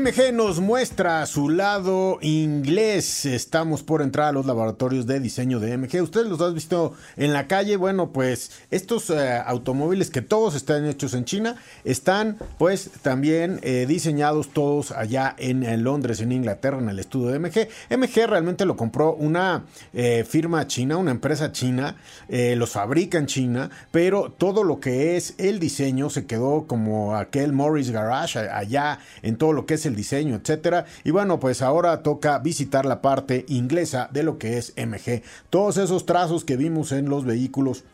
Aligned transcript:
MG 0.00 0.32
nos 0.32 0.58
muestra 0.58 1.24
su 1.24 1.48
lado 1.48 2.18
inglés. 2.20 3.26
Estamos 3.26 3.84
por 3.84 4.02
entrar 4.02 4.26
a 4.26 4.32
los 4.32 4.44
laboratorios 4.44 5.06
de 5.06 5.20
diseño 5.20 5.60
de 5.60 5.78
MG. 5.78 6.02
Ustedes 6.02 6.26
los 6.26 6.40
han 6.40 6.52
visto 6.52 6.94
en 7.16 7.32
la 7.32 7.46
calle. 7.46 7.76
Bueno, 7.76 8.10
pues 8.10 8.50
estos 8.72 9.08
eh, 9.10 9.40
automóviles 9.46 10.10
que 10.10 10.20
todos 10.20 10.56
están 10.56 10.84
hechos 10.84 11.14
en 11.14 11.24
China 11.24 11.54
están 11.84 12.38
pues 12.58 12.90
también 13.02 13.60
eh, 13.62 13.86
diseñados 13.86 14.48
todos 14.48 14.90
allá 14.90 15.36
en, 15.38 15.84
Londres, 15.84 16.20
en 16.20 16.32
Inglaterra, 16.32 16.78
en 16.78 16.88
el 16.88 16.98
estudio 16.98 17.28
de 17.28 17.38
MG. 17.38 17.68
MG 17.96 18.26
realmente 18.26 18.64
lo 18.64 18.76
compró 18.76 19.14
una 19.14 19.64
eh, 19.92 20.24
firma 20.28 20.66
china, 20.66 20.96
una 20.96 21.12
empresa 21.12 21.52
china. 21.52 21.94
los 22.28 22.70
fabrica 22.70 23.18
en 23.18 23.26
China, 23.26 23.70
pero 23.92 24.32
todo 24.36 24.64
lo 24.64 24.80
que 24.80 25.16
es 25.16 25.34
el 25.38 25.60
diseño 25.60 26.10
se 26.10 26.26
quedó 26.26 26.66
como 26.66 27.14
aquel 27.14 27.52
Morris 27.52 27.92
Garage 27.92 28.40
allá 28.40 28.98
en 29.22 29.36
todo 29.36 29.52
lo 29.52 29.66
que 29.66 29.74
es 29.74 29.83
el 29.86 29.96
diseño, 29.96 30.36
etcétera. 30.36 30.86
Y 31.04 31.10
bueno, 31.10 31.40
pues 31.40 31.62
ahora 31.62 32.02
toca 32.02 32.38
visitar 32.38 32.86
la 32.86 33.02
parte 33.02 33.44
inglesa 33.48 34.08
de 34.12 34.22
lo 34.22 34.38
que 34.38 34.58
es 34.58 34.74
MG. 34.76 35.22
Todos 35.50 35.76
esos 35.76 36.06
trazos 36.06 36.44
que 36.44 36.56
vimos 36.56 36.92
en 36.92 37.08
los 37.08 37.24
vehículos 37.24 37.84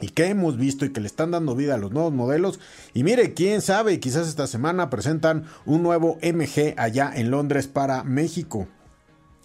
y 0.00 0.08
que 0.08 0.26
hemos 0.26 0.56
visto 0.56 0.84
y 0.84 0.92
que 0.92 1.00
le 1.00 1.06
están 1.06 1.32
dando 1.32 1.54
vida 1.54 1.74
a 1.74 1.78
los 1.78 1.92
nuevos 1.92 2.12
modelos. 2.12 2.60
Y 2.94 3.04
mire, 3.04 3.34
quién 3.34 3.62
sabe, 3.62 4.00
quizás 4.00 4.28
esta 4.28 4.46
semana 4.46 4.90
presentan 4.90 5.44
un 5.66 5.82
nuevo 5.82 6.18
MG 6.22 6.74
allá 6.76 7.10
en 7.14 7.30
Londres 7.30 7.66
para 7.66 8.04
México. 8.04 8.68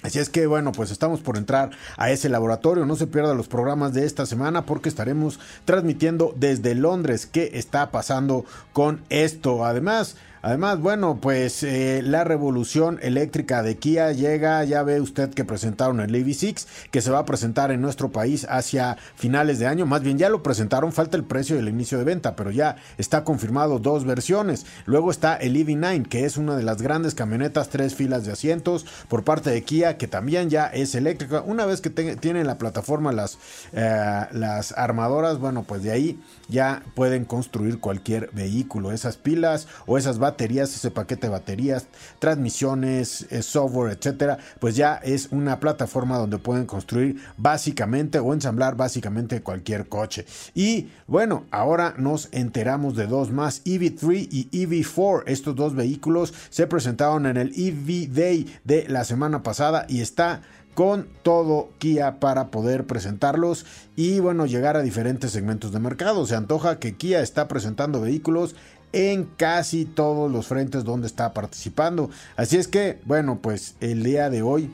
Así 0.03 0.19
es 0.19 0.29
que 0.29 0.45
bueno, 0.47 0.73
pues 0.73 0.91
estamos 0.91 1.21
por 1.21 1.37
entrar 1.37 1.71
a 1.95 2.11
ese 2.11 2.27
laboratorio. 2.27 2.85
No 2.85 2.97
se 2.97 3.07
pierda 3.07 3.33
los 3.33 3.47
programas 3.47 3.93
de 3.93 4.05
esta 4.05 4.25
semana 4.25 4.65
porque 4.65 4.89
estaremos 4.89 5.39
transmitiendo 5.63 6.33
desde 6.35 6.75
Londres 6.75 7.25
qué 7.25 7.51
está 7.53 7.89
pasando 7.89 8.45
con 8.73 9.01
esto. 9.09 9.65
Además, 9.65 10.17
Además, 10.45 10.81
bueno, 10.81 11.19
pues 11.21 11.63
eh, 11.63 12.01
la 12.03 12.25
revolución 12.25 12.99
eléctrica 13.01 13.63
de 13.63 13.77
Kia 13.77 14.11
llega, 14.11 14.61
ya 14.65 14.83
ve 14.83 14.99
usted 14.99 15.29
que 15.29 15.45
presentaron 15.45 16.01
el 16.01 16.13
EV6, 16.13 16.67
que 16.91 16.99
se 16.99 17.11
va 17.11 17.19
a 17.19 17.25
presentar 17.25 17.71
en 17.71 17.79
nuestro 17.79 18.11
país 18.11 18.45
hacia 18.49 18.97
finales 19.15 19.57
de 19.59 19.67
año, 19.67 19.85
más 19.85 20.03
bien 20.03 20.17
ya 20.17 20.27
lo 20.27 20.43
presentaron, 20.43 20.91
falta 20.91 21.15
el 21.15 21.23
precio 21.23 21.55
del 21.55 21.69
inicio 21.69 21.97
de 21.97 22.03
venta, 22.03 22.35
pero 22.35 22.51
ya 22.51 22.75
está 22.97 23.23
confirmado 23.23 23.79
dos 23.79 24.03
versiones. 24.03 24.65
Luego 24.83 25.11
está 25.11 25.37
el 25.37 25.55
EV9, 25.55 26.09
que 26.09 26.25
es 26.25 26.35
una 26.35 26.57
de 26.57 26.63
las 26.63 26.81
grandes 26.81 27.15
camionetas, 27.15 27.69
tres 27.69 27.95
filas 27.95 28.25
de 28.25 28.33
asientos 28.33 28.85
por 29.07 29.23
parte 29.23 29.49
de 29.49 29.63
Kia, 29.63 29.95
que 29.97 30.09
también 30.09 30.49
ya 30.49 30.65
es 30.65 30.93
eléctrica. 30.93 31.39
Una 31.39 31.65
vez 31.65 31.79
que 31.79 31.89
tienen 31.89 32.47
la 32.47 32.57
plataforma 32.57 33.13
las, 33.13 33.37
eh, 33.71 34.25
las 34.33 34.73
armadoras, 34.73 35.39
bueno, 35.39 35.63
pues 35.63 35.83
de 35.83 35.91
ahí 35.91 36.19
ya 36.49 36.83
pueden 36.95 37.23
construir 37.23 37.79
cualquier 37.79 38.29
vehículo, 38.33 38.91
esas 38.91 39.15
pilas 39.15 39.69
o 39.85 39.97
esas 39.97 40.19
baterías 40.19 40.32
baterías, 40.33 40.75
ese 40.75 40.89
paquete 40.89 41.27
de 41.27 41.31
baterías, 41.31 41.85
transmisiones, 42.17 43.27
eh, 43.29 43.43
software, 43.43 43.95
etcétera, 43.95 44.39
pues 44.59 44.75
ya 44.75 44.95
es 44.95 45.27
una 45.31 45.59
plataforma 45.59 46.17
donde 46.17 46.39
pueden 46.39 46.65
construir 46.65 47.21
básicamente 47.37 48.17
o 48.17 48.33
ensamblar 48.33 48.75
básicamente 48.75 49.41
cualquier 49.41 49.87
coche. 49.87 50.25
Y 50.55 50.89
bueno, 51.07 51.43
ahora 51.51 51.93
nos 51.97 52.29
enteramos 52.31 52.95
de 52.95 53.05
dos 53.05 53.31
más, 53.31 53.63
EV3 53.63 54.27
y 54.31 54.65
EV4. 54.65 55.23
Estos 55.27 55.55
dos 55.55 55.75
vehículos 55.75 56.33
se 56.49 56.65
presentaron 56.65 57.27
en 57.27 57.37
el 57.37 57.53
EV 57.55 58.11
Day 58.11 58.59
de 58.63 58.87
la 58.89 59.03
semana 59.03 59.43
pasada 59.43 59.85
y 59.87 60.01
está 60.01 60.41
con 60.73 61.07
todo 61.21 61.69
Kia 61.77 62.19
para 62.19 62.47
poder 62.47 62.85
presentarlos 62.85 63.65
y 63.95 64.19
bueno 64.19 64.45
llegar 64.45 64.75
a 64.77 64.81
diferentes 64.81 65.31
segmentos 65.31 65.71
de 65.71 65.79
mercado. 65.79 66.25
Se 66.25 66.35
antoja 66.35 66.79
que 66.79 66.95
Kia 66.95 67.21
está 67.21 67.47
presentando 67.47 68.01
vehículos 68.01 68.55
en 68.93 69.25
casi 69.25 69.85
todos 69.85 70.31
los 70.31 70.47
frentes 70.47 70.83
donde 70.83 71.07
está 71.07 71.33
participando. 71.33 72.09
Así 72.35 72.57
es 72.57 72.67
que, 72.67 72.99
bueno, 73.05 73.39
pues 73.41 73.75
el 73.81 74.03
día 74.03 74.29
de 74.29 74.43
hoy 74.43 74.69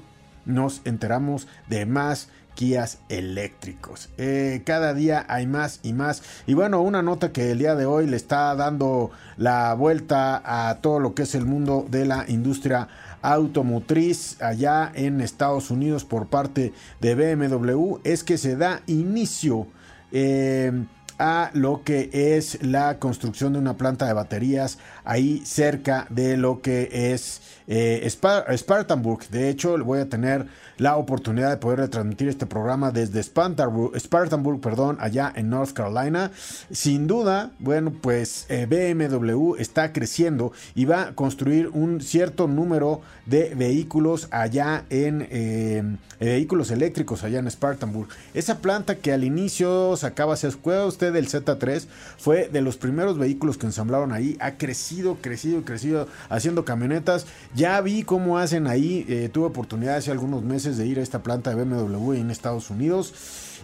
nos 0.46 0.82
enteramos 0.86 1.48
de 1.68 1.86
más 1.86 2.30
Kias 2.56 2.98
eléctricos. 3.08 4.10
Eh, 4.18 4.64
cada 4.66 4.94
día 4.94 5.26
hay 5.30 5.48
más 5.48 5.80
y 5.82 5.94
más. 5.94 6.24
Y 6.46 6.56
bueno, 6.56 6.82
una 6.82 7.02
nota 7.02 7.32
que 7.32 7.52
el 7.52 7.60
día 7.60 7.74
de 7.76 7.86
hoy 7.86 8.06
le 8.06 8.18
está 8.18 8.54
dando 8.54 9.12
la 9.38 9.74
vuelta 9.76 10.42
a 10.44 10.82
todo 10.82 11.00
lo 11.00 11.14
que 11.14 11.24
es 11.24 11.36
el 11.36 11.46
mundo 11.46 11.86
de 11.90 12.06
la 12.06 12.26
industria 12.28 12.90
automotriz 13.22 14.42
allá 14.42 14.92
en 14.96 15.22
Estados 15.22 15.72
Unidos 15.72 16.06
por 16.06 16.28
parte 16.28 16.74
de 17.00 17.16
BMW 17.16 17.98
es 18.04 18.24
que 18.24 18.38
se 18.38 18.56
da 18.56 18.82
inicio. 18.88 19.68
Eh, 20.12 20.72
a 21.20 21.52
lo 21.54 21.84
que 21.84 22.10
es 22.12 22.64
la 22.64 22.98
construcción 22.98 23.54
de 23.54 23.60
una 23.60 23.76
planta 23.76 24.08
de 24.08 24.14
baterías 24.14 24.80
ahí 25.04 25.44
cerca 25.46 26.08
de 26.10 26.38
lo 26.38 26.62
que 26.62 27.12
es 27.14 27.42
eh, 27.68 28.10
Spartanburg. 28.10 29.28
De 29.30 29.50
hecho, 29.50 29.78
voy 29.84 30.00
a 30.00 30.10
tener 30.10 30.48
la 30.80 30.96
oportunidad 30.96 31.52
de 31.52 31.58
poder 31.58 31.80
retransmitir 31.80 32.30
este 32.30 32.46
programa 32.46 32.92
desde 32.92 33.22
Spartanburg, 33.22 34.62
perdón, 34.62 34.98
allá 35.00 35.32
en 35.36 35.50
North 35.50 35.74
Carolina. 35.74 36.32
Sin 36.72 37.06
duda, 37.06 37.52
bueno, 37.60 37.94
pues 38.02 38.46
eh, 38.50 38.66
BMW 38.66 39.56
está 39.60 39.92
creciendo 39.94 40.52
y 40.74 40.86
va 40.86 41.02
a 41.04 41.16
construir 41.16 41.68
un 41.68 42.02
cierto 42.02 42.48
número 42.48 43.02
de 43.26 43.54
vehículos 43.56 44.28
allá 44.32 44.86
en 44.90 45.28
eh, 45.30 45.84
vehículos 46.20 46.72
eléctricos 46.72 47.24
allá 47.24 47.40
en 47.40 47.48
Spartanburg. 47.52 48.10
Esa 48.34 48.60
planta 48.60 48.96
que 48.96 49.12
al 49.12 49.24
inicio 49.24 49.96
sacaba, 49.98 50.36
se 50.38 50.48
acuerda 50.48 50.86
usted 50.86 51.09
del 51.12 51.28
Z3, 51.28 51.86
fue 52.18 52.50
de 52.50 52.62
los 52.62 52.78
primeros 52.78 53.18
vehículos 53.18 53.58
que 53.58 53.66
ensamblaron 53.66 54.12
ahí, 54.12 54.38
ha 54.40 54.58
crecido, 54.58 55.18
crecido, 55.22 55.64
crecido 55.64 56.08
haciendo 56.30 56.66
camionetas. 56.66 57.26
Ya 57.56 57.80
vi 57.82 58.04
cómo 58.04 58.38
hacen 58.38 58.68
ahí, 58.68 59.06
eh, 59.10 59.30
tuve 59.32 59.48
oportunidad 59.48 59.96
hace 59.96 60.12
algunos 60.12 60.44
meses 60.44 60.78
de 60.78 60.88
ir 60.88 61.00
a 61.00 61.04
esta 61.04 61.24
planta 61.24 61.54
de 61.54 61.64
BMW 61.64 62.14
en 62.14 62.32
Estados 62.32 62.70
Unidos. 62.70 63.14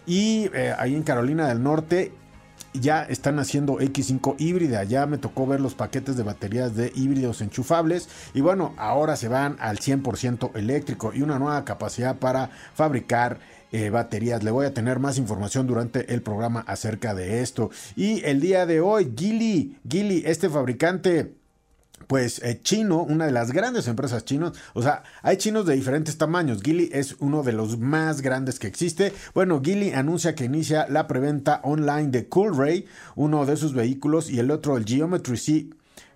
Y 0.05 0.49
eh, 0.53 0.73
ahí 0.77 0.95
en 0.95 1.03
Carolina 1.03 1.47
del 1.47 1.63
Norte 1.63 2.11
ya 2.79 3.03
están 3.03 3.39
haciendo 3.39 3.79
X5 3.79 4.35
híbrida. 4.37 4.83
Ya 4.83 5.05
me 5.05 5.17
tocó 5.17 5.47
ver 5.47 5.59
los 5.59 5.75
paquetes 5.75 6.17
de 6.17 6.23
baterías 6.23 6.75
de 6.75 6.91
híbridos 6.95 7.41
enchufables. 7.41 8.09
Y 8.33 8.41
bueno, 8.41 8.73
ahora 8.77 9.15
se 9.15 9.27
van 9.27 9.57
al 9.59 9.79
100% 9.79 10.55
eléctrico 10.55 11.11
y 11.13 11.21
una 11.21 11.39
nueva 11.39 11.65
capacidad 11.65 12.17
para 12.17 12.49
fabricar 12.73 13.39
eh, 13.71 13.89
baterías. 13.89 14.43
Le 14.43 14.51
voy 14.51 14.65
a 14.65 14.73
tener 14.73 14.99
más 14.99 15.17
información 15.17 15.67
durante 15.67 16.13
el 16.13 16.21
programa 16.21 16.61
acerca 16.67 17.13
de 17.13 17.41
esto. 17.41 17.71
Y 17.95 18.23
el 18.23 18.39
día 18.39 18.65
de 18.65 18.79
hoy, 18.79 19.11
Gili, 19.17 19.77
Gili, 19.89 20.23
este 20.25 20.49
fabricante 20.49 21.35
pues 22.07 22.39
eh, 22.43 22.59
chino, 22.61 23.01
una 23.01 23.25
de 23.25 23.31
las 23.31 23.51
grandes 23.51 23.87
empresas 23.87 24.25
chinos, 24.25 24.57
o 24.73 24.81
sea, 24.81 25.03
hay 25.21 25.37
chinos 25.37 25.65
de 25.65 25.75
diferentes 25.75 26.17
tamaños. 26.17 26.61
Geely 26.61 26.89
es 26.93 27.15
uno 27.19 27.43
de 27.43 27.53
los 27.53 27.79
más 27.79 28.21
grandes 28.21 28.59
que 28.59 28.67
existe. 28.67 29.13
Bueno, 29.33 29.61
Geely 29.63 29.91
anuncia 29.91 30.35
que 30.35 30.45
inicia 30.45 30.87
la 30.89 31.07
preventa 31.07 31.61
online 31.63 32.09
de 32.09 32.27
Coolray, 32.27 32.85
uno 33.15 33.45
de 33.45 33.57
sus 33.57 33.73
vehículos, 33.73 34.29
y 34.29 34.39
el 34.39 34.51
otro, 34.51 34.77
el 34.77 34.85
Geometry 34.85 35.37
C 35.37 35.67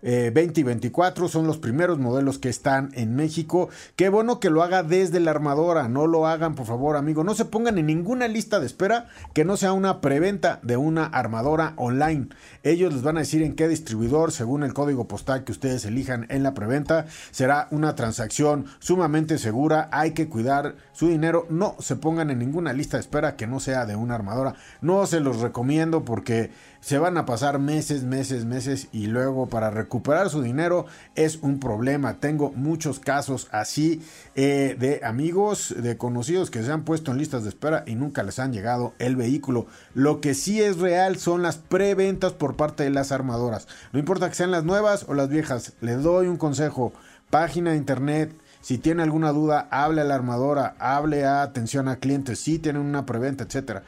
20 0.02 0.40
eh, 0.40 0.54
y 0.56 0.64
24 0.64 1.28
son 1.28 1.48
los 1.48 1.58
primeros 1.58 2.00
modelos 2.00 2.38
que 2.40 2.50
están 2.50 2.90
en 2.94 3.16
México. 3.16 3.70
Qué 3.96 4.10
bueno 4.10 4.40
que 4.40 4.50
lo 4.50 4.64
haga 4.64 4.84
desde 4.84 5.20
la 5.20 5.32
armadora, 5.32 5.88
no 5.90 6.08
lo 6.08 6.28
hagan 6.28 6.56
por 6.56 6.66
favor 6.66 6.96
amigo, 6.96 7.24
no 7.24 7.36
se 7.36 7.46
pongan 7.46 7.78
en 7.78 7.88
ninguna 7.88 8.28
lista 8.28 8.60
de 8.60 8.66
espera 8.66 9.08
que 9.34 9.46
no 9.46 9.58
sea 9.58 9.74
una 9.74 10.02
preventa 10.02 10.60
de 10.64 10.78
una 10.78 11.06
armadora 11.06 11.74
online. 11.76 12.30
Ellos 12.64 12.94
les 12.94 13.04
van 13.04 13.18
a 13.18 13.22
decir 13.22 13.44
en 13.44 13.56
qué 13.56 13.68
distribuidor, 13.68 14.32
según 14.32 14.64
el 14.64 14.74
código 14.74 15.08
postal 15.08 15.44
que 15.44 15.52
ustedes 15.52 15.86
elijan 15.86 16.26
en 16.30 16.44
la 16.44 16.54
preventa, 16.54 17.06
será 17.32 17.68
una 17.72 17.96
transacción 17.96 18.66
sumamente 18.80 19.38
segura, 19.38 19.90
hay 19.92 20.12
que 20.12 20.30
cuidar 20.30 20.76
su 20.94 21.08
dinero, 21.08 21.46
no 21.50 21.76
se 21.80 21.96
pongan 21.96 22.30
en 22.30 22.40
ninguna 22.40 22.74
lista 22.74 22.98
de 22.98 23.02
espera 23.02 23.36
que 23.36 23.48
no 23.48 23.60
sea 23.60 23.86
de 23.86 23.96
una 23.96 24.16
armadora. 24.16 24.56
No 24.82 25.06
se 25.06 25.20
los 25.20 25.40
recomiendo 25.40 26.04
porque 26.06 26.52
se 26.82 26.98
van 26.98 27.18
a 27.18 27.26
pasar 27.26 27.60
meses, 27.60 28.04
meses, 28.04 28.46
meses 28.46 28.88
y 28.92 29.08
luego 29.08 29.48
para 29.48 29.70
recuperar 29.70 29.89
recuperar 29.90 30.30
su 30.30 30.44
dinero 30.44 30.86
es 31.16 31.38
un 31.42 31.60
problema. 31.60 32.20
Tengo 32.20 32.52
muchos 32.52 33.00
casos 33.00 33.48
así 33.52 34.04
eh, 34.36 34.76
de 34.78 35.02
amigos, 35.04 35.74
de 35.76 35.98
conocidos 35.98 36.52
que 36.52 36.62
se 36.62 36.72
han 36.72 36.84
puesto 36.84 37.12
en 37.12 37.18
listas 37.18 37.42
de 37.42 37.50
espera 37.50 37.84
y 37.88 37.96
nunca 37.96 38.22
les 38.22 38.38
han 38.38 38.54
llegado 38.54 38.94
el 39.00 39.16
vehículo. 39.16 39.66
Lo 39.96 40.22
que 40.22 40.36
sí 40.36 40.62
es 40.62 40.78
real 40.78 41.18
son 41.18 41.42
las 41.42 41.58
preventas 41.58 42.34
por 42.34 42.56
parte 42.56 42.84
de 42.84 42.92
las 42.92 43.12
armadoras. 43.12 43.68
No 43.92 43.98
importa 43.98 44.30
que 44.30 44.36
sean 44.36 44.52
las 44.52 44.64
nuevas 44.64 45.06
o 45.08 45.16
las 45.16 45.28
viejas, 45.28 45.74
le 45.82 45.94
doy 45.94 46.28
un 46.28 46.38
consejo. 46.38 46.94
Página 47.32 47.72
de 47.72 47.78
internet. 47.78 48.32
Si 48.62 48.78
tiene 48.78 49.02
alguna 49.02 49.32
duda, 49.32 49.68
hable 49.72 50.02
a 50.02 50.04
la 50.04 50.16
armadora, 50.16 50.76
hable 50.80 51.26
a 51.26 51.42
atención 51.42 51.88
a 51.88 51.96
clientes, 51.96 52.40
si 52.40 52.60
tienen 52.60 52.82
una 52.82 53.06
preventa, 53.06 53.46
etcétera. 53.46 53.84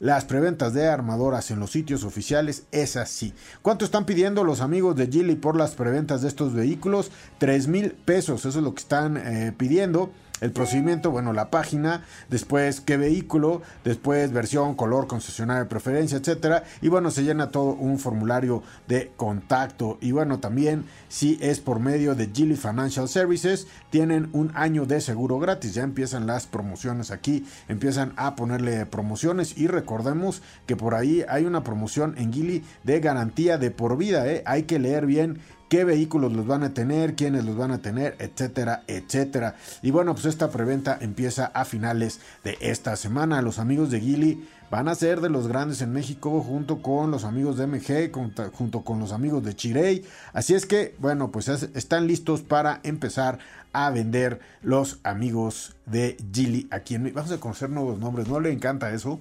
Las 0.00 0.24
preventas 0.24 0.74
de 0.74 0.86
armadoras 0.86 1.50
en 1.50 1.58
los 1.58 1.72
sitios 1.72 2.04
oficiales 2.04 2.64
es 2.70 2.96
así. 2.96 3.34
¿Cuánto 3.62 3.84
están 3.84 4.04
pidiendo 4.04 4.44
los 4.44 4.60
amigos 4.60 4.94
de 4.94 5.08
Gili 5.08 5.34
por 5.34 5.56
las 5.56 5.72
preventas 5.74 6.22
de 6.22 6.28
estos 6.28 6.54
vehículos? 6.54 7.10
3 7.38 7.66
mil 7.66 7.92
pesos, 7.92 8.44
eso 8.44 8.58
es 8.58 8.64
lo 8.64 8.74
que 8.74 8.82
están 8.82 9.16
eh, 9.16 9.52
pidiendo 9.56 10.12
el 10.40 10.52
procedimiento, 10.52 11.10
bueno, 11.10 11.32
la 11.32 11.50
página, 11.50 12.04
después 12.28 12.80
qué 12.80 12.96
vehículo, 12.96 13.62
después 13.84 14.32
versión, 14.32 14.74
color, 14.74 15.06
concesionario 15.06 15.64
de 15.64 15.68
preferencia, 15.68 16.18
etcétera. 16.18 16.64
Y 16.80 16.88
bueno, 16.88 17.10
se 17.10 17.24
llena 17.24 17.50
todo 17.50 17.74
un 17.74 17.98
formulario 17.98 18.62
de 18.86 19.12
contacto. 19.16 19.98
Y 20.00 20.12
bueno, 20.12 20.38
también 20.38 20.84
si 21.08 21.38
es 21.40 21.60
por 21.60 21.80
medio 21.80 22.14
de 22.14 22.30
Gili 22.32 22.56
Financial 22.56 23.08
Services, 23.08 23.66
tienen 23.90 24.28
un 24.32 24.52
año 24.54 24.86
de 24.86 25.00
seguro 25.00 25.38
gratis. 25.38 25.74
Ya 25.74 25.82
empiezan 25.82 26.26
las 26.26 26.46
promociones 26.46 27.10
aquí, 27.10 27.46
empiezan 27.68 28.12
a 28.16 28.36
ponerle 28.36 28.86
promociones. 28.86 29.56
Y 29.56 29.66
recordemos 29.66 30.42
que 30.66 30.76
por 30.76 30.94
ahí 30.94 31.24
hay 31.28 31.44
una 31.44 31.64
promoción 31.64 32.14
en 32.18 32.32
Gili 32.32 32.64
de 32.84 33.00
garantía 33.00 33.58
de 33.58 33.70
por 33.70 33.96
vida. 33.96 34.26
¿eh? 34.28 34.42
Hay 34.46 34.64
que 34.64 34.78
leer 34.78 35.06
bien 35.06 35.40
qué 35.68 35.84
vehículos 35.84 36.32
los 36.32 36.46
van 36.46 36.62
a 36.62 36.74
tener, 36.74 37.14
quiénes 37.14 37.44
los 37.44 37.56
van 37.56 37.70
a 37.70 37.78
tener, 37.78 38.16
etcétera, 38.18 38.82
etcétera. 38.86 39.56
Y 39.82 39.90
bueno, 39.90 40.14
pues 40.14 40.26
esta 40.26 40.50
preventa 40.50 40.98
empieza 41.00 41.46
a 41.46 41.64
finales 41.64 42.20
de 42.44 42.56
esta 42.60 42.96
semana. 42.96 43.42
Los 43.42 43.58
amigos 43.58 43.90
de 43.90 44.00
Gili 44.00 44.48
van 44.70 44.88
a 44.88 44.94
ser 44.94 45.20
de 45.20 45.30
los 45.30 45.48
grandes 45.48 45.80
en 45.80 45.92
México 45.92 46.42
junto 46.42 46.82
con 46.82 47.10
los 47.10 47.24
amigos 47.24 47.56
de 47.56 47.66
MG, 47.66 48.12
junto 48.52 48.82
con 48.82 48.98
los 48.98 49.12
amigos 49.12 49.44
de 49.44 49.54
Chirey. 49.54 50.04
Así 50.32 50.54
es 50.54 50.66
que, 50.66 50.94
bueno, 50.98 51.30
pues 51.30 51.48
están 51.48 52.06
listos 52.06 52.42
para 52.42 52.80
empezar 52.82 53.38
a 53.72 53.90
vender 53.90 54.40
los 54.62 54.98
amigos 55.02 55.76
de 55.86 56.16
Gili 56.32 56.68
aquí 56.70 56.94
en 56.94 57.12
Vamos 57.14 57.30
a 57.30 57.38
conocer 57.38 57.70
nuevos 57.70 57.98
nombres, 57.98 58.28
¿no 58.28 58.40
le 58.40 58.50
encanta 58.52 58.92
eso? 58.92 59.20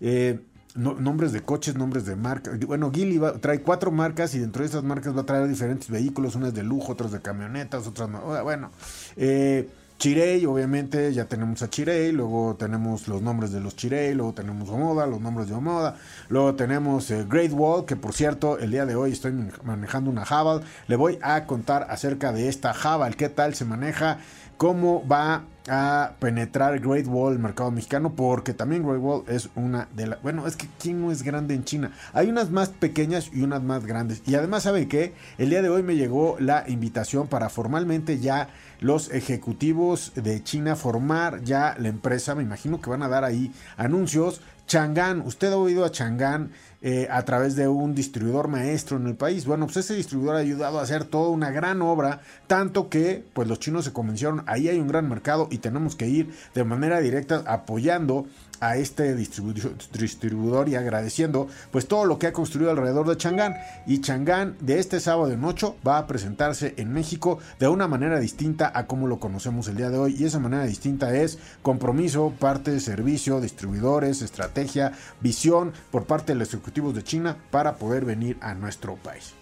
Eh, 0.00 0.40
nombres 0.76 1.32
de 1.32 1.42
coches, 1.42 1.74
nombres 1.74 2.04
de 2.06 2.16
marcas. 2.16 2.58
Bueno, 2.60 2.90
Gili 2.92 3.20
trae 3.40 3.60
cuatro 3.60 3.90
marcas 3.90 4.34
y 4.34 4.38
dentro 4.38 4.62
de 4.62 4.68
esas 4.68 4.82
marcas 4.82 5.16
va 5.16 5.22
a 5.22 5.26
traer 5.26 5.48
diferentes 5.48 5.90
vehículos, 5.90 6.34
unas 6.34 6.54
de 6.54 6.62
lujo, 6.62 6.92
otras 6.92 7.12
de 7.12 7.20
camionetas, 7.20 7.86
otras 7.86 8.08
no. 8.08 8.20
Bueno, 8.42 8.70
eh, 9.16 9.68
Chirey, 9.98 10.44
obviamente 10.44 11.10
ya 11.14 11.24
tenemos 11.24 11.62
a 11.62 11.70
Chirey, 11.70 12.12
luego 12.12 12.54
tenemos 12.58 13.08
los 13.08 13.22
nombres 13.22 13.50
de 13.50 13.60
los 13.60 13.76
Chirey, 13.76 14.14
luego 14.14 14.34
tenemos 14.34 14.68
Omoda, 14.68 15.06
los 15.06 15.22
nombres 15.22 15.48
de 15.48 15.54
Omoda, 15.54 15.96
luego 16.28 16.54
tenemos 16.54 17.10
eh, 17.10 17.24
Great 17.26 17.52
Wall, 17.52 17.86
que 17.86 17.96
por 17.96 18.12
cierto 18.12 18.58
el 18.58 18.70
día 18.70 18.84
de 18.84 18.94
hoy 18.94 19.12
estoy 19.12 19.32
manejando 19.64 20.10
una 20.10 20.24
Haval, 20.24 20.62
le 20.86 20.96
voy 20.96 21.18
a 21.22 21.46
contar 21.46 21.86
acerca 21.88 22.32
de 22.32 22.48
esta 22.48 22.72
Haval, 22.72 23.16
qué 23.16 23.30
tal 23.30 23.54
se 23.54 23.64
maneja, 23.64 24.18
cómo 24.58 25.06
va 25.08 25.44
a 25.68 26.14
penetrar 26.18 26.78
Great 26.80 27.06
Wall, 27.06 27.34
el 27.34 27.38
mercado 27.38 27.70
mexicano, 27.70 28.14
porque 28.14 28.54
también 28.54 28.86
Great 28.86 29.00
Wall 29.00 29.24
es 29.28 29.50
una 29.54 29.88
de 29.94 30.06
las... 30.08 30.22
Bueno, 30.22 30.46
es 30.46 30.56
que 30.56 30.68
¿quién 30.80 31.00
no 31.00 31.10
es 31.10 31.22
grande 31.22 31.54
en 31.54 31.64
China? 31.64 31.92
Hay 32.12 32.28
unas 32.28 32.50
más 32.50 32.68
pequeñas 32.68 33.30
y 33.32 33.42
unas 33.42 33.62
más 33.62 33.84
grandes. 33.84 34.22
Y 34.26 34.34
además, 34.34 34.64
¿saben 34.64 34.88
qué? 34.88 35.14
El 35.38 35.50
día 35.50 35.62
de 35.62 35.68
hoy 35.68 35.82
me 35.82 35.96
llegó 35.96 36.36
la 36.38 36.64
invitación 36.68 37.26
para 37.28 37.48
formalmente 37.48 38.18
ya 38.18 38.48
los 38.80 39.10
ejecutivos 39.10 40.12
de 40.14 40.42
China 40.42 40.76
formar 40.76 41.42
ya 41.42 41.74
la 41.78 41.88
empresa. 41.88 42.34
Me 42.34 42.42
imagino 42.42 42.80
que 42.80 42.90
van 42.90 43.02
a 43.02 43.08
dar 43.08 43.24
ahí 43.24 43.52
anuncios. 43.76 44.40
Chang'an, 44.66 45.20
usted 45.20 45.52
ha 45.52 45.56
oído 45.56 45.84
a 45.84 45.90
Chang'an 45.90 46.50
eh, 46.82 47.08
a 47.10 47.24
través 47.24 47.56
de 47.56 47.68
un 47.68 47.94
distribuidor 47.94 48.48
maestro 48.48 48.96
en 48.96 49.06
el 49.06 49.14
país. 49.14 49.46
Bueno, 49.46 49.66
pues 49.66 49.78
ese 49.78 49.94
distribuidor 49.94 50.36
ha 50.36 50.40
ayudado 50.40 50.78
a 50.78 50.82
hacer 50.82 51.04
toda 51.04 51.30
una 51.30 51.50
gran 51.50 51.82
obra, 51.82 52.20
tanto 52.46 52.88
que 52.88 53.24
pues 53.32 53.48
los 53.48 53.60
chinos 53.60 53.84
se 53.84 53.92
convencieron, 53.92 54.42
ahí 54.46 54.68
hay 54.68 54.78
un 54.78 54.88
gran 54.88 55.08
mercado 55.08 55.48
y 55.50 55.58
tenemos 55.58 55.96
que 55.96 56.08
ir 56.08 56.34
de 56.54 56.64
manera 56.64 57.00
directa 57.00 57.44
apoyando 57.46 58.26
a 58.60 58.76
este 58.76 59.14
distribuidor 59.14 60.68
y 60.68 60.74
agradeciendo 60.74 61.48
pues 61.70 61.88
todo 61.88 62.04
lo 62.04 62.18
que 62.18 62.26
ha 62.26 62.32
construido 62.32 62.70
alrededor 62.70 63.08
de 63.08 63.16
Chang'an. 63.16 63.54
Y 63.86 64.00
Chang'an 64.00 64.56
de 64.60 64.78
este 64.78 65.00
sábado 65.00 65.32
en 65.32 65.44
8 65.44 65.76
va 65.86 65.98
a 65.98 66.06
presentarse 66.06 66.74
en 66.76 66.92
México 66.92 67.38
de 67.58 67.68
una 67.68 67.88
manera 67.88 68.18
distinta 68.18 68.70
a 68.74 68.86
como 68.86 69.06
lo 69.06 69.20
conocemos 69.20 69.68
el 69.68 69.76
día 69.76 69.90
de 69.90 69.98
hoy. 69.98 70.16
Y 70.18 70.24
esa 70.24 70.38
manera 70.38 70.64
distinta 70.64 71.14
es 71.16 71.38
compromiso, 71.62 72.32
parte 72.38 72.70
de 72.70 72.80
servicio, 72.80 73.40
distribuidores, 73.40 74.22
estrategia, 74.22 74.92
visión 75.20 75.72
por 75.90 76.04
parte 76.04 76.32
de 76.32 76.38
los 76.38 76.48
ejecutivos 76.48 76.94
de 76.94 77.04
China 77.04 77.36
para 77.50 77.76
poder 77.76 78.04
venir 78.04 78.36
a 78.40 78.54
nuestro 78.54 78.96
país 78.96 79.34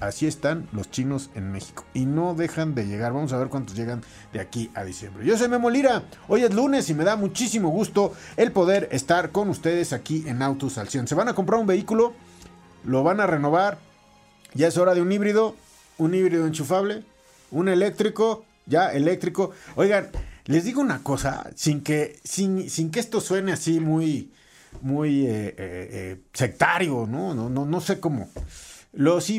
así 0.00 0.26
están 0.26 0.68
los 0.72 0.90
chinos 0.90 1.30
en 1.34 1.50
México. 1.50 1.84
Y 1.94 2.06
no 2.06 2.34
dejan 2.34 2.74
de 2.74 2.86
llegar. 2.86 3.12
Vamos 3.12 3.32
a 3.32 3.38
ver 3.38 3.48
cuántos 3.48 3.76
llegan 3.76 4.02
de 4.32 4.40
aquí 4.40 4.70
a 4.74 4.84
diciembre. 4.84 5.24
Yo 5.24 5.36
soy 5.36 5.48
Memo 5.48 5.70
Lira. 5.70 6.04
Hoy 6.28 6.44
es 6.44 6.54
lunes 6.54 6.88
y 6.90 6.94
me 6.94 7.04
da 7.04 7.16
muchísimo 7.16 7.70
gusto 7.70 8.12
el 8.36 8.52
poder 8.52 8.88
estar 8.92 9.30
con 9.30 9.48
ustedes 9.48 9.92
aquí 9.92 10.24
en 10.26 10.42
Autos 10.42 10.78
al 10.78 10.88
100. 10.88 11.08
Se 11.08 11.14
van 11.14 11.28
a 11.28 11.34
comprar 11.34 11.60
un 11.60 11.66
vehículo, 11.66 12.12
lo 12.84 13.02
van 13.02 13.20
a 13.20 13.26
renovar. 13.26 13.78
Ya 14.54 14.68
es 14.68 14.78
hora 14.78 14.94
de 14.94 15.02
un 15.02 15.12
híbrido, 15.12 15.54
un 15.98 16.14
híbrido 16.14 16.46
enchufable, 16.46 17.04
un 17.50 17.68
eléctrico, 17.68 18.44
ya 18.66 18.92
eléctrico. 18.92 19.52
Oigan, 19.76 20.08
les 20.46 20.64
digo 20.64 20.80
una 20.80 21.02
cosa, 21.02 21.50
sin 21.54 21.82
que, 21.82 22.18
sin, 22.24 22.70
sin 22.70 22.90
que 22.90 23.00
esto 23.00 23.20
suene 23.20 23.52
así 23.52 23.80
muy, 23.80 24.32
muy 24.80 25.26
eh, 25.26 25.48
eh, 25.48 25.54
eh, 25.58 26.20
sectario, 26.32 27.06
¿no? 27.06 27.34
No, 27.34 27.50
no, 27.50 27.66
no 27.66 27.80
sé 27.80 28.00
cómo. 28.00 28.30
Los, 28.92 29.30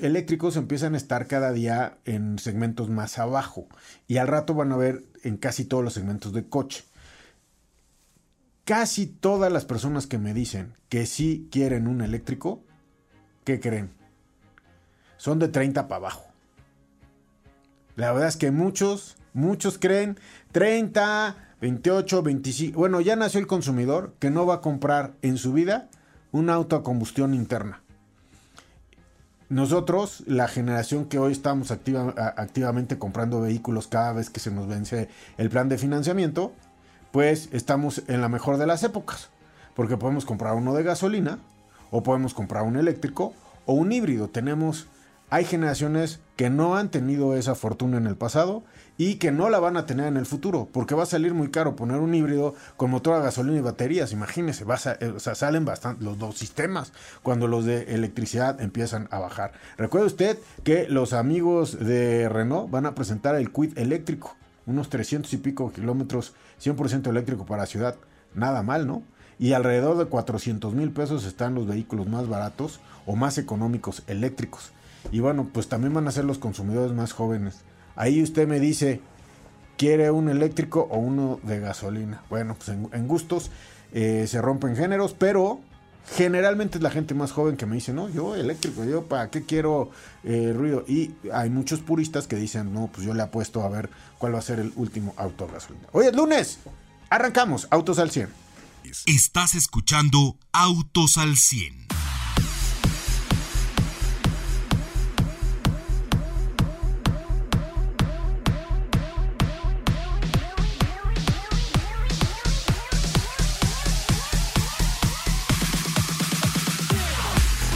eléctricos 0.00 0.56
empiezan 0.56 0.94
a 0.94 0.96
estar 0.96 1.26
cada 1.26 1.52
día 1.52 1.98
en 2.04 2.38
segmentos 2.38 2.88
más 2.88 3.18
abajo 3.18 3.66
y 4.06 4.18
al 4.18 4.28
rato 4.28 4.54
van 4.54 4.72
a 4.72 4.76
ver 4.76 5.04
en 5.24 5.36
casi 5.36 5.64
todos 5.64 5.82
los 5.82 5.94
segmentos 5.94 6.32
de 6.32 6.48
coche. 6.48 6.84
Casi 8.64 9.06
todas 9.06 9.52
las 9.52 9.64
personas 9.64 10.06
que 10.06 10.18
me 10.18 10.34
dicen 10.34 10.74
que 10.88 11.06
sí 11.06 11.48
quieren 11.50 11.88
un 11.88 12.00
eléctrico, 12.00 12.64
¿qué 13.44 13.60
creen? 13.60 13.90
Son 15.16 15.38
de 15.38 15.48
30 15.48 15.88
para 15.88 15.96
abajo. 15.96 16.26
La 17.96 18.12
verdad 18.12 18.28
es 18.28 18.36
que 18.36 18.50
muchos, 18.50 19.16
muchos 19.32 19.78
creen 19.78 20.18
30, 20.52 21.36
28, 21.60 22.22
25. 22.22 22.78
Bueno, 22.78 23.00
ya 23.00 23.16
nació 23.16 23.40
el 23.40 23.46
consumidor 23.46 24.14
que 24.18 24.30
no 24.30 24.46
va 24.46 24.56
a 24.56 24.60
comprar 24.60 25.14
en 25.22 25.38
su 25.38 25.52
vida 25.52 25.88
un 26.30 26.50
auto 26.50 26.76
a 26.76 26.82
combustión 26.82 27.34
interna. 27.34 27.82
Nosotros, 29.48 30.24
la 30.26 30.48
generación 30.48 31.04
que 31.04 31.20
hoy 31.20 31.30
estamos 31.30 31.70
activamente 31.70 32.98
comprando 32.98 33.40
vehículos 33.40 33.86
cada 33.86 34.12
vez 34.12 34.28
que 34.28 34.40
se 34.40 34.50
nos 34.50 34.66
vence 34.66 35.08
el 35.38 35.50
plan 35.50 35.68
de 35.68 35.78
financiamiento, 35.78 36.52
pues 37.12 37.48
estamos 37.52 38.02
en 38.08 38.20
la 38.20 38.28
mejor 38.28 38.58
de 38.58 38.66
las 38.66 38.82
épocas, 38.82 39.28
porque 39.74 39.96
podemos 39.96 40.24
comprar 40.24 40.54
uno 40.54 40.74
de 40.74 40.82
gasolina, 40.82 41.38
o 41.92 42.02
podemos 42.02 42.34
comprar 42.34 42.64
un 42.64 42.76
eléctrico, 42.76 43.34
o 43.66 43.74
un 43.74 43.92
híbrido. 43.92 44.28
Tenemos, 44.28 44.88
hay 45.28 45.44
generaciones 45.44 46.20
que 46.36 46.50
no 46.50 46.76
han 46.76 46.90
tenido 46.90 47.34
esa 47.34 47.54
fortuna 47.54 47.96
en 47.96 48.06
el 48.06 48.16
pasado 48.16 48.62
y 48.98 49.16
que 49.16 49.32
no 49.32 49.50
la 49.50 49.58
van 49.58 49.76
a 49.76 49.84
tener 49.84 50.06
en 50.06 50.16
el 50.16 50.26
futuro, 50.26 50.68
porque 50.72 50.94
va 50.94 51.02
a 51.02 51.06
salir 51.06 51.34
muy 51.34 51.50
caro 51.50 51.76
poner 51.76 51.98
un 51.98 52.14
híbrido 52.14 52.54
con 52.76 52.90
motor 52.90 53.14
a 53.14 53.20
gasolina 53.20 53.58
y 53.58 53.62
baterías. 53.62 54.12
Imagínense, 54.12 54.64
va 54.64 54.78
eh, 55.00 55.08
o 55.08 55.18
sea, 55.18 55.34
salen 55.34 55.64
bastante 55.64 56.04
los 56.04 56.18
dos 56.18 56.38
sistemas 56.38 56.92
cuando 57.22 57.48
los 57.48 57.64
de 57.64 57.94
electricidad 57.94 58.60
empiezan 58.60 59.08
a 59.10 59.18
bajar. 59.18 59.52
Recuerde 59.76 60.06
usted 60.06 60.38
que 60.62 60.88
los 60.88 61.12
amigos 61.12 61.78
de 61.78 62.28
Renault 62.28 62.70
van 62.70 62.86
a 62.86 62.94
presentar 62.94 63.34
el 63.34 63.50
Quid 63.52 63.76
eléctrico, 63.76 64.36
unos 64.64 64.88
300 64.90 65.32
y 65.32 65.36
pico 65.38 65.72
kilómetros, 65.72 66.34
100% 66.62 67.08
eléctrico 67.08 67.46
para 67.46 67.66
ciudad. 67.66 67.96
Nada 68.34 68.62
mal, 68.62 68.86
¿no? 68.86 69.02
Y 69.38 69.52
alrededor 69.52 69.98
de 69.98 70.06
400 70.06 70.72
mil 70.72 70.92
pesos 70.92 71.24
están 71.24 71.54
los 71.54 71.66
vehículos 71.66 72.06
más 72.06 72.28
baratos 72.28 72.80
o 73.04 73.16
más 73.16 73.38
económicos 73.38 74.02
eléctricos. 74.06 74.72
Y 75.12 75.20
bueno, 75.20 75.48
pues 75.52 75.68
también 75.68 75.94
van 75.94 76.08
a 76.08 76.10
ser 76.10 76.24
los 76.24 76.38
consumidores 76.38 76.92
más 76.92 77.12
jóvenes 77.12 77.64
Ahí 77.96 78.22
usted 78.22 78.46
me 78.46 78.60
dice, 78.60 79.00
¿quiere 79.78 80.10
un 80.10 80.28
eléctrico 80.28 80.86
o 80.90 80.98
uno 80.98 81.40
de 81.42 81.58
gasolina? 81.58 82.22
Bueno, 82.28 82.54
pues 82.54 82.68
en, 82.68 83.08
gustos 83.08 83.50
eh, 83.92 84.26
se 84.28 84.42
rompen 84.42 84.76
géneros, 84.76 85.14
pero 85.18 85.60
generalmente 86.14 86.76
es 86.76 86.82
la 86.82 86.90
gente 86.90 87.14
más 87.14 87.32
joven 87.32 87.56
que 87.56 87.64
me 87.64 87.74
dice, 87.74 87.94
no, 87.94 88.10
yo 88.10 88.36
eléctrico, 88.36 88.84
yo 88.84 89.06
para 89.06 89.30
qué 89.30 89.44
quiero 89.44 89.90
eh, 90.24 90.52
ruido. 90.54 90.84
Y 90.86 91.14
hay 91.32 91.48
muchos 91.48 91.80
puristas 91.80 92.26
que 92.26 92.36
dicen, 92.36 92.74
no, 92.74 92.90
pues 92.92 93.06
yo 93.06 93.14
le 93.14 93.22
apuesto 93.22 93.62
a 93.62 93.70
ver 93.70 93.88
cuál 94.18 94.34
va 94.34 94.40
a 94.40 94.42
ser 94.42 94.60
el 94.60 94.72
último 94.76 95.14
auto 95.16 95.48
gasolina. 95.50 95.88
Hoy 95.92 96.06
es 96.06 96.14
lunes, 96.14 96.58
arrancamos, 97.08 97.66
Autos 97.70 97.98
al 97.98 98.10
100. 98.10 98.28
Estás 99.06 99.54
escuchando 99.54 100.36
Autos 100.52 101.16
al 101.16 101.36
100. 101.38 101.95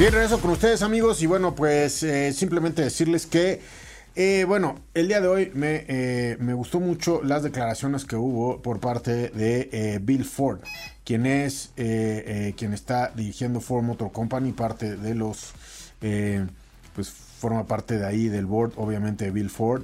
Bien, 0.00 0.14
regreso 0.14 0.40
con 0.40 0.52
ustedes 0.52 0.80
amigos 0.80 1.20
y 1.20 1.26
bueno, 1.26 1.54
pues 1.54 2.02
eh, 2.04 2.32
simplemente 2.32 2.80
decirles 2.80 3.26
que, 3.26 3.60
eh, 4.16 4.46
bueno, 4.48 4.76
el 4.94 5.08
día 5.08 5.20
de 5.20 5.28
hoy 5.28 5.52
me, 5.52 5.84
eh, 5.88 6.38
me, 6.40 6.54
gustó 6.54 6.80
mucho 6.80 7.20
las 7.22 7.42
declaraciones 7.42 8.06
que 8.06 8.16
hubo 8.16 8.62
por 8.62 8.80
parte 8.80 9.28
de 9.28 10.00
Bill 10.02 10.24
Ford, 10.24 10.60
quien 11.04 11.26
es, 11.26 11.72
quien 11.76 12.72
está 12.72 13.12
dirigiendo 13.14 13.60
Ford 13.60 13.82
Motor 13.82 14.10
Company, 14.10 14.52
parte 14.52 14.96
de 14.96 15.14
los, 15.14 15.52
pues 16.00 17.10
forma 17.10 17.66
parte 17.66 17.98
de 17.98 18.06
ahí 18.06 18.28
del 18.28 18.46
board, 18.46 18.72
obviamente, 18.76 19.26
de 19.26 19.32
Bill 19.32 19.50
Ford. 19.50 19.82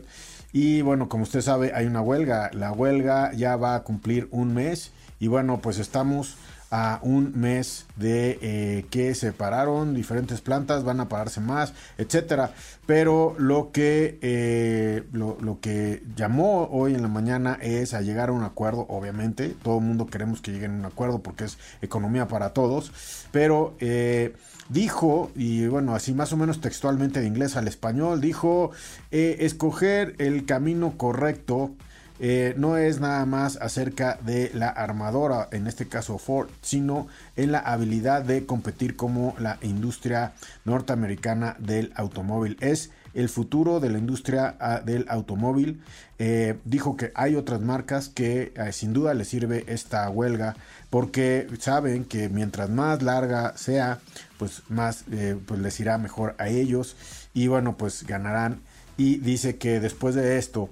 Y 0.50 0.80
bueno, 0.80 1.10
como 1.10 1.24
usted 1.24 1.42
sabe, 1.42 1.74
hay 1.74 1.84
una 1.84 2.00
huelga, 2.00 2.50
la 2.54 2.72
huelga 2.72 3.34
ya 3.34 3.56
va 3.56 3.74
a 3.74 3.82
cumplir 3.82 4.28
un 4.30 4.54
mes 4.54 4.92
y 5.20 5.26
bueno, 5.26 5.60
pues 5.60 5.78
estamos 5.78 6.38
a 6.70 6.98
un 7.02 7.32
mes 7.38 7.86
de 7.96 8.38
eh, 8.42 8.86
que 8.90 9.14
se 9.14 9.32
pararon 9.32 9.94
diferentes 9.94 10.40
plantas, 10.40 10.82
van 10.84 11.00
a 11.00 11.08
pararse 11.08 11.40
más, 11.40 11.72
etcétera. 11.96 12.52
Pero 12.86 13.34
lo 13.38 13.70
que, 13.72 14.18
eh, 14.22 15.04
lo, 15.12 15.58
que 15.60 16.02
llamó 16.16 16.68
hoy 16.70 16.94
en 16.94 17.02
la 17.02 17.08
mañana 17.08 17.58
es 17.60 17.94
a 17.94 18.00
llegar 18.00 18.28
a 18.28 18.32
un 18.32 18.42
acuerdo, 18.42 18.86
obviamente. 18.88 19.54
Todo 19.62 19.78
el 19.78 19.84
mundo 19.84 20.06
queremos 20.06 20.40
que 20.40 20.52
lleguen 20.52 20.72
a 20.72 20.78
un 20.78 20.84
acuerdo 20.84 21.20
porque 21.20 21.44
es 21.44 21.58
economía 21.82 22.28
para 22.28 22.50
todos. 22.52 22.92
Pero 23.32 23.76
eh, 23.80 24.34
dijo, 24.68 25.30
y 25.34 25.66
bueno, 25.66 25.94
así 25.94 26.14
más 26.14 26.32
o 26.32 26.36
menos 26.36 26.60
textualmente 26.60 27.20
de 27.20 27.26
inglés 27.26 27.56
al 27.56 27.68
español, 27.68 28.20
dijo 28.20 28.70
escoger 29.10 30.14
el 30.18 30.46
camino 30.46 30.96
correcto 30.96 31.72
eh, 32.18 32.54
no 32.56 32.76
es 32.78 33.00
nada 33.00 33.26
más 33.26 33.56
acerca 33.56 34.18
de 34.22 34.50
la 34.54 34.68
armadora, 34.68 35.48
en 35.52 35.66
este 35.66 35.86
caso 35.86 36.18
Ford, 36.18 36.48
sino 36.62 37.08
en 37.36 37.52
la 37.52 37.58
habilidad 37.58 38.22
de 38.22 38.46
competir 38.46 38.96
como 38.96 39.34
la 39.38 39.58
industria 39.62 40.32
norteamericana 40.64 41.56
del 41.58 41.92
automóvil. 41.94 42.56
Es 42.60 42.90
el 43.12 43.28
futuro 43.28 43.80
de 43.80 43.90
la 43.90 43.98
industria 43.98 44.56
ah, 44.60 44.80
del 44.84 45.06
automóvil. 45.08 45.82
Eh, 46.18 46.58
dijo 46.64 46.96
que 46.96 47.12
hay 47.14 47.34
otras 47.34 47.60
marcas 47.60 48.08
que 48.08 48.52
eh, 48.54 48.72
sin 48.72 48.92
duda 48.92 49.12
les 49.14 49.28
sirve 49.28 49.64
esta 49.66 50.08
huelga 50.08 50.56
porque 50.88 51.46
saben 51.58 52.04
que 52.04 52.30
mientras 52.30 52.70
más 52.70 53.02
larga 53.02 53.56
sea, 53.56 54.00
pues 54.38 54.62
más 54.68 55.04
pues 55.46 55.60
les 55.60 55.80
irá 55.80 55.98
mejor 55.98 56.34
a 56.38 56.48
ellos 56.48 56.96
y 57.34 57.48
bueno, 57.48 57.76
pues 57.76 58.06
ganarán. 58.06 58.60
Y 58.96 59.18
dice 59.18 59.56
que 59.56 59.80
después 59.80 60.14
de 60.14 60.38
esto, 60.38 60.70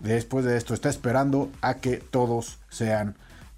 después 0.00 0.44
de 0.44 0.56
esto 0.56 0.74
está 0.74 0.88
esperando 0.88 1.50
a 1.60 1.74
que 1.74 1.96
todos 1.96 2.58
sean 2.68 3.16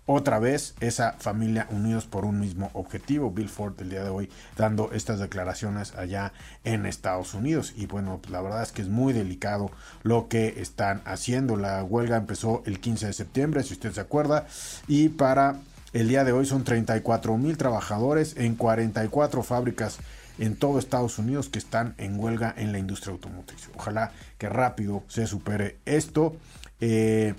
otra 0.09 0.39
vez 0.39 0.75
esa 0.81 1.13
familia 1.19 1.67
unidos 1.71 2.07
por 2.07 2.25
un 2.25 2.41
mismo 2.41 2.71
objetivo. 2.73 3.31
Bill 3.31 3.51
Ford 3.51 3.75
el 3.81 3.91
día 3.91 4.03
de 4.03 4.09
hoy 4.09 4.31
dando 4.57 4.91
estas 4.93 5.19
declaraciones 5.19 5.95
allá 5.97 6.33
en 6.65 6.87
Estados 6.87 7.35
Unidos. 7.35 7.75
Y 7.77 7.85
bueno, 7.85 8.19
la 8.31 8.41
verdad 8.41 8.63
es 8.63 8.73
que 8.73 8.81
es 8.81 8.89
muy 8.89 9.13
delicado 9.13 9.71
lo 10.03 10.29
que 10.29 10.63
están 10.63 11.03
haciendo. 11.05 11.57
La 11.57 11.85
huelga 11.85 12.17
empezó 12.17 12.63
el 12.65 12.81
15 12.81 13.09
de 13.09 13.13
septiembre, 13.13 13.63
si 13.63 13.75
usted 13.75 13.93
se 13.93 14.01
acuerda. 14.01 14.47
Y 14.87 15.11
para 15.11 15.57
el 15.93 16.09
día 16.09 16.25
de 16.25 16.33
hoy 16.33 16.47
son 16.47 16.65
34 16.65 17.37
mil 17.37 17.59
trabajadores 17.59 18.35
en 18.39 18.55
44 18.55 19.43
fábricas 19.43 19.99
en 20.39 20.57
todo 20.57 20.79
Estados 20.79 21.19
Unidos 21.19 21.49
que 21.49 21.59
están 21.59 21.95
en 21.99 22.19
huelga 22.19 22.55
en 22.57 22.73
la 22.73 22.79
industria 22.79 23.13
automotriz. 23.13 23.69
Ojalá 23.77 24.13
que 24.39 24.49
rápido 24.49 25.03
se 25.09 25.27
supere 25.27 25.79
esto. 25.85 26.37
Eh, 26.81 27.35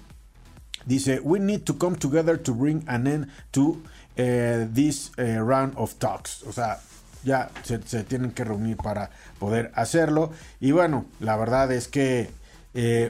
dice, 0.86 1.20
we 1.22 1.39
need 1.39 1.62
to 1.62 1.77
come 1.77 1.98
together 1.98 2.38
to 2.38 2.53
bring 2.53 2.84
an 2.88 3.08
end 3.08 3.27
to 3.51 3.82
eh, 4.18 4.68
this 4.74 5.12
eh, 5.18 5.38
round 5.39 5.74
of 5.75 5.96
talks. 5.96 6.44
O 6.44 6.51
sea, 6.51 6.79
ya 7.24 7.50
se, 7.63 7.79
tienen 8.03 8.32
que 8.32 8.44
reunir 8.44 8.77
para 8.77 9.12
poder 9.39 9.72
hacerlo. 9.75 10.32
Y 10.60 10.72
bueno, 10.72 11.06
la 11.20 11.38
verdad 11.38 11.72
es 11.72 11.88
que 11.88 12.38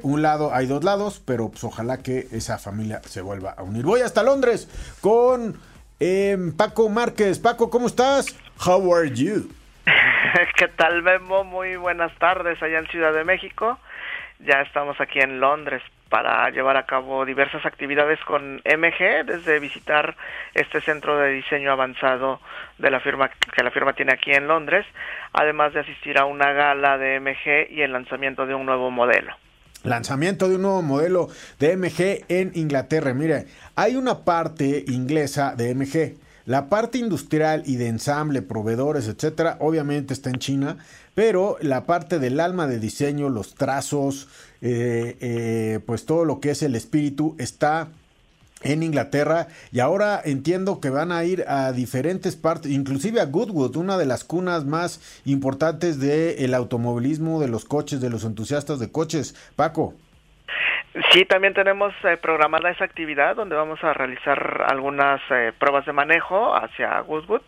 un 0.02 0.24
lado, 0.24 0.52
hay 0.54 0.66
dos 0.66 0.84
lados, 0.84 1.22
pero 1.24 1.50
pues 1.50 1.64
ojalá 1.64 1.98
que 1.98 2.28
esa 2.32 2.58
familia 2.58 3.02
se 3.08 3.22
vuelva 3.22 3.52
a 3.52 3.62
unir. 3.62 3.86
Voy 3.86 4.02
hasta 4.02 4.24
Londres 4.24 4.68
con 5.00 5.60
Paco 6.56 6.90
Márquez. 6.90 7.38
Paco, 7.38 7.70
¿cómo 7.70 7.86
estás? 7.86 8.28
How 8.66 8.96
are 8.96 9.14
you? 9.14 9.59
¿Qué 10.56 10.68
tal, 10.68 11.02
Memo? 11.02 11.44
Muy 11.44 11.76
buenas 11.76 12.12
tardes 12.18 12.62
allá 12.62 12.80
en 12.80 12.88
Ciudad 12.88 13.14
de 13.14 13.24
México. 13.24 13.80
Ya 14.40 14.62
estamos 14.62 15.00
aquí 15.02 15.20
en 15.20 15.40
Londres 15.40 15.82
para 16.10 16.50
llevar 16.50 16.78
a 16.78 16.86
cabo 16.86 17.26
diversas 17.26 17.66
actividades 17.66 18.20
con 18.26 18.62
MG, 18.66 19.26
desde 19.26 19.60
visitar 19.60 20.16
este 20.54 20.82
centro 20.82 21.18
de 21.18 21.30
diseño 21.30 21.72
avanzado 21.72 22.40
de 22.78 22.90
la 22.90 23.00
firma 23.00 23.30
que 23.30 23.64
la 23.64 23.72
firma 23.72 23.94
tiene 23.94 24.14
aquí 24.14 24.32
en 24.32 24.48
Londres, 24.48 24.86
además 25.34 25.74
de 25.74 25.82
asistir 25.82 26.18
a 26.18 26.26
una 26.26 26.52
gala 26.54 26.98
de 26.98 27.20
MG 27.20 27.72
y 27.72 27.82
el 27.82 27.92
lanzamiento 27.92 28.46
de 28.46 28.56
un 28.56 28.66
nuevo 28.66 28.90
modelo. 28.90 29.36
Lanzamiento 29.84 30.50
de 30.50 30.56
un 30.56 30.64
nuevo 30.64 30.82
modelo 30.82 31.28
de 31.60 31.78
MG 31.78 32.26
en 32.28 32.52
Inglaterra. 32.56 33.14
Mire, 33.14 33.46
hay 33.76 33.96
una 33.96 34.26
parte 34.26 34.84
inglesa 34.88 35.54
de 35.56 35.76
MG 35.76 36.29
la 36.50 36.68
parte 36.68 36.98
industrial 36.98 37.62
y 37.68 37.76
de 37.76 37.86
ensamble, 37.86 38.42
proveedores, 38.42 39.08
etcétera, 39.08 39.58
obviamente 39.60 40.16
está 40.16 40.32
en 40.32 40.40
China, 40.40 40.78
pero 41.14 41.58
la 41.62 41.86
parte 41.86 42.18
del 42.18 42.40
alma 42.40 42.66
de 42.66 42.80
diseño, 42.80 43.30
los 43.30 43.54
trazos, 43.54 44.28
eh, 44.60 45.16
eh, 45.22 45.80
pues 45.86 46.08
todo 46.08 46.26
lo 46.26 46.40
que 46.40 46.50
es 46.50 46.64
el 46.64 46.76
espíritu 46.76 47.36
está 47.38 47.90
en 48.64 48.82
Inglaterra 48.82 49.48
y 49.72 49.78
ahora 49.78 50.20
entiendo 50.26 50.80
que 50.80 50.90
van 50.90 51.12
a 51.12 51.24
ir 51.24 51.46
a 51.48 51.72
diferentes 51.72 52.36
partes, 52.36 52.72
inclusive 52.72 53.22
a 53.22 53.26
Goodwood, 53.26 53.76
una 53.76 54.00
de 54.00 54.08
las 54.08 54.24
cunas 54.24 54.66
más 54.66 55.02
importantes 55.26 56.00
del 56.00 56.56
automovilismo, 56.56 57.40
de 57.40 57.48
los 57.48 57.64
coches, 57.64 58.02
de 58.02 58.10
los 58.10 58.24
entusiastas 58.24 58.80
de 58.80 58.92
coches. 58.92 59.36
Paco. 59.56 59.94
Sí, 61.12 61.24
también 61.26 61.54
tenemos 61.54 61.94
eh, 62.04 62.18
programada 62.18 62.72
esa 62.72 62.84
actividad 62.84 63.36
donde 63.36 63.56
vamos 63.56 63.84
a 63.84 63.94
realizar 63.94 64.66
algunas 64.68 65.22
eh, 65.30 65.54
pruebas 65.58 65.86
de 65.86 65.94
manejo 65.94 66.56
hacia 66.56 67.00
Goodwood 67.02 67.44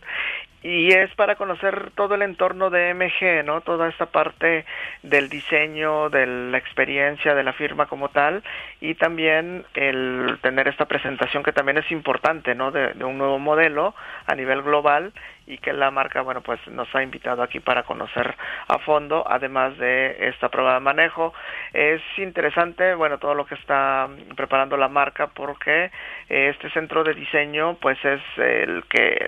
y 0.64 0.92
es 0.92 1.14
para 1.16 1.36
conocer 1.36 1.92
todo 1.96 2.16
el 2.16 2.22
entorno 2.22 2.70
de 2.70 2.94
MG, 2.94 3.44
¿no? 3.44 3.62
Toda 3.62 3.90
esta 3.90 4.08
parte 4.08 4.66
del 5.02 5.28
diseño, 5.28 6.10
de 6.10 6.28
la 6.28 6.58
experiencia 6.58 7.34
de 7.34 7.44
la 7.44 7.54
firma 7.54 7.88
como 7.88 8.10
tal 8.10 8.44
y 8.80 8.94
también 8.94 9.66
el 9.74 10.38
tener 10.42 10.68
esta 10.68 10.86
presentación 10.86 11.42
que 11.42 11.52
también 11.52 11.80
es 11.80 11.92
importante, 11.92 12.54
¿no? 12.54 12.72
De, 12.72 12.92
un 13.04 13.18
nuevo 13.18 13.40
modelo 13.40 13.96
a 14.28 14.36
nivel 14.36 14.62
global 14.62 15.14
y 15.48 15.58
que 15.58 15.74
la 15.74 15.90
marca, 15.90 16.22
bueno, 16.22 16.42
pues 16.42 16.60
nos 16.68 16.94
ha 16.96 17.02
invitado 17.02 17.42
aquí 17.42 17.60
para 17.60 17.84
conocer 17.84 18.36
a 18.68 18.78
fondo, 18.80 19.26
además 19.28 19.76
de 19.80 20.30
esta 20.30 20.50
prueba 20.50 20.76
de 20.76 20.80
manejo. 20.80 21.34
Es 21.74 22.02
interesante, 22.18 22.94
bueno, 22.94 23.18
todo 23.18 23.34
lo 23.34 23.46
que 23.46 23.56
está 23.56 24.08
preparando 24.36 24.78
la 24.78 24.88
marca 24.88 25.28
porque 25.28 25.92
este 26.30 26.70
centro 26.70 27.04
de 27.04 27.16
diseño, 27.16 27.78
pues 27.82 27.98
es 28.06 28.22
el 28.38 28.84
que 28.88 29.28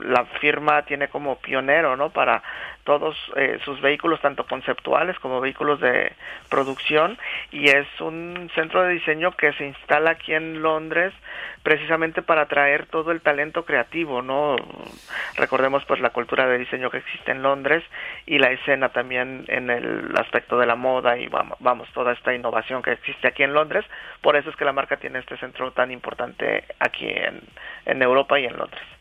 la 0.00 0.24
firma 0.40 0.82
tiene 0.82 1.08
como 1.08 1.36
pionero, 1.36 1.96
¿no? 1.96 2.10
Para 2.10 2.42
todos 2.84 3.16
eh, 3.36 3.58
sus 3.64 3.80
vehículos, 3.80 4.20
tanto 4.20 4.46
conceptuales 4.46 5.18
como 5.18 5.40
vehículos 5.40 5.80
de 5.80 6.12
producción, 6.48 7.18
y 7.52 7.68
es 7.68 7.86
un 8.00 8.50
centro 8.54 8.82
de 8.82 8.94
diseño 8.94 9.32
que 9.32 9.52
se 9.52 9.66
instala 9.66 10.12
aquí 10.12 10.32
en 10.32 10.62
Londres 10.62 11.12
precisamente 11.62 12.22
para 12.22 12.42
atraer 12.42 12.86
todo 12.86 13.12
el 13.12 13.20
talento 13.20 13.66
creativo, 13.66 14.22
¿no? 14.22 14.56
Recordemos 15.36 15.84
pues 15.84 16.00
la 16.00 16.10
cultura 16.10 16.46
de 16.46 16.56
diseño 16.56 16.90
que 16.90 16.96
existe 16.96 17.30
en 17.30 17.42
Londres 17.42 17.84
y 18.24 18.38
la 18.38 18.52
escena 18.52 18.88
también 18.88 19.44
en 19.48 19.68
el 19.68 20.14
aspecto 20.16 20.58
de 20.58 20.64
la 20.64 20.76
moda 20.76 21.18
y 21.18 21.28
vamos, 21.28 21.58
vamos 21.60 21.88
toda 21.92 22.12
esta 22.12 22.34
innovación 22.34 22.80
que 22.80 22.92
existe 22.92 23.28
aquí 23.28 23.42
en 23.42 23.52
Londres, 23.52 23.84
por 24.22 24.36
eso 24.36 24.48
es 24.48 24.56
que 24.56 24.64
la 24.64 24.72
marca 24.72 24.96
tiene 24.96 25.18
este 25.18 25.36
centro 25.36 25.72
tan 25.72 25.90
importante 25.90 26.64
aquí 26.78 27.06
en, 27.06 27.42
en 27.84 28.02
Europa 28.02 28.40
y 28.40 28.46
en 28.46 28.56
Londres. 28.56 28.97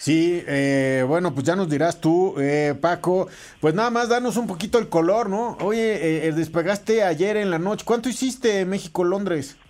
Sí, 0.00 0.42
eh, 0.48 1.04
bueno, 1.06 1.34
pues 1.34 1.44
ya 1.44 1.56
nos 1.56 1.68
dirás 1.68 2.00
tú, 2.00 2.34
eh, 2.40 2.74
Paco. 2.80 3.28
Pues 3.60 3.74
nada 3.74 3.90
más 3.90 4.08
danos 4.08 4.38
un 4.38 4.46
poquito 4.46 4.78
el 4.78 4.88
color, 4.88 5.28
¿no? 5.28 5.58
Oye, 5.60 6.26
eh, 6.26 6.32
despegaste 6.32 7.04
ayer 7.04 7.36
en 7.36 7.50
la 7.50 7.58
noche. 7.58 7.84
¿Cuánto 7.84 8.08
hiciste 8.08 8.64
México-Londres? 8.64 9.60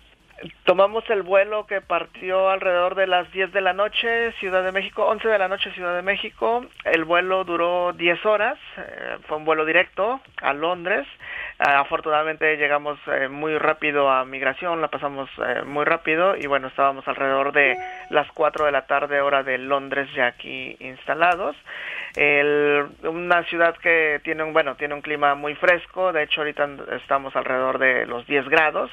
Tomamos 0.63 1.03
el 1.11 1.23
vuelo 1.23 1.67
que 1.67 1.81
partió 1.81 2.49
alrededor 2.49 2.95
de 2.95 3.09
las 3.09 3.31
10 3.33 3.53
de 3.53 3.61
la 3.61 3.73
noche, 3.73 4.31
Ciudad 4.39 4.63
de 4.63 4.71
México, 4.71 5.05
11 5.05 5.27
de 5.27 5.39
la 5.39 5.49
noche, 5.49 5.73
Ciudad 5.73 5.97
de 5.97 6.03
México. 6.03 6.65
El 6.85 7.05
vuelo 7.05 7.43
duró 7.43 7.93
10 7.93 8.25
horas, 8.25 8.57
fue 9.27 9.37
un 9.37 9.45
vuelo 9.45 9.67
directo 9.67 10.21
a 10.41 10.53
Londres. 10.53 11.09
Afortunadamente 11.61 12.57
llegamos 12.57 12.99
muy 13.31 13.59
rápido 13.59 14.11
a 14.11 14.25
migración, 14.25 14.81
la 14.81 14.89
pasamos 14.89 15.29
muy 15.67 15.85
rápido 15.85 16.35
y 16.37 16.47
bueno, 16.47 16.69
estábamos 16.69 17.07
alrededor 17.07 17.53
de 17.53 17.77
las 18.09 18.31
4 18.33 18.65
de 18.65 18.73
la 18.73 18.87
tarde 18.87 19.21
hora 19.21 19.43
de 19.43 19.59
Londres 19.59 20.09
ya 20.15 20.27
aquí 20.27 20.77
instalados. 20.81 21.57
El, 22.17 22.87
una 23.05 23.45
ciudad 23.45 23.77
que 23.77 24.21
tiene 24.25 24.43
un, 24.43 24.53
bueno, 24.53 24.75
tiene 24.77 24.95
un 24.95 25.03
clima 25.03 25.35
muy 25.35 25.55
fresco, 25.55 26.13
de 26.13 26.25
hecho 26.25 26.41
ahorita 26.41 26.69
estamos 26.97 27.37
alrededor 27.37 27.79
de 27.79 28.07
los 28.07 28.27
10 28.27 28.49
grados 28.49 28.91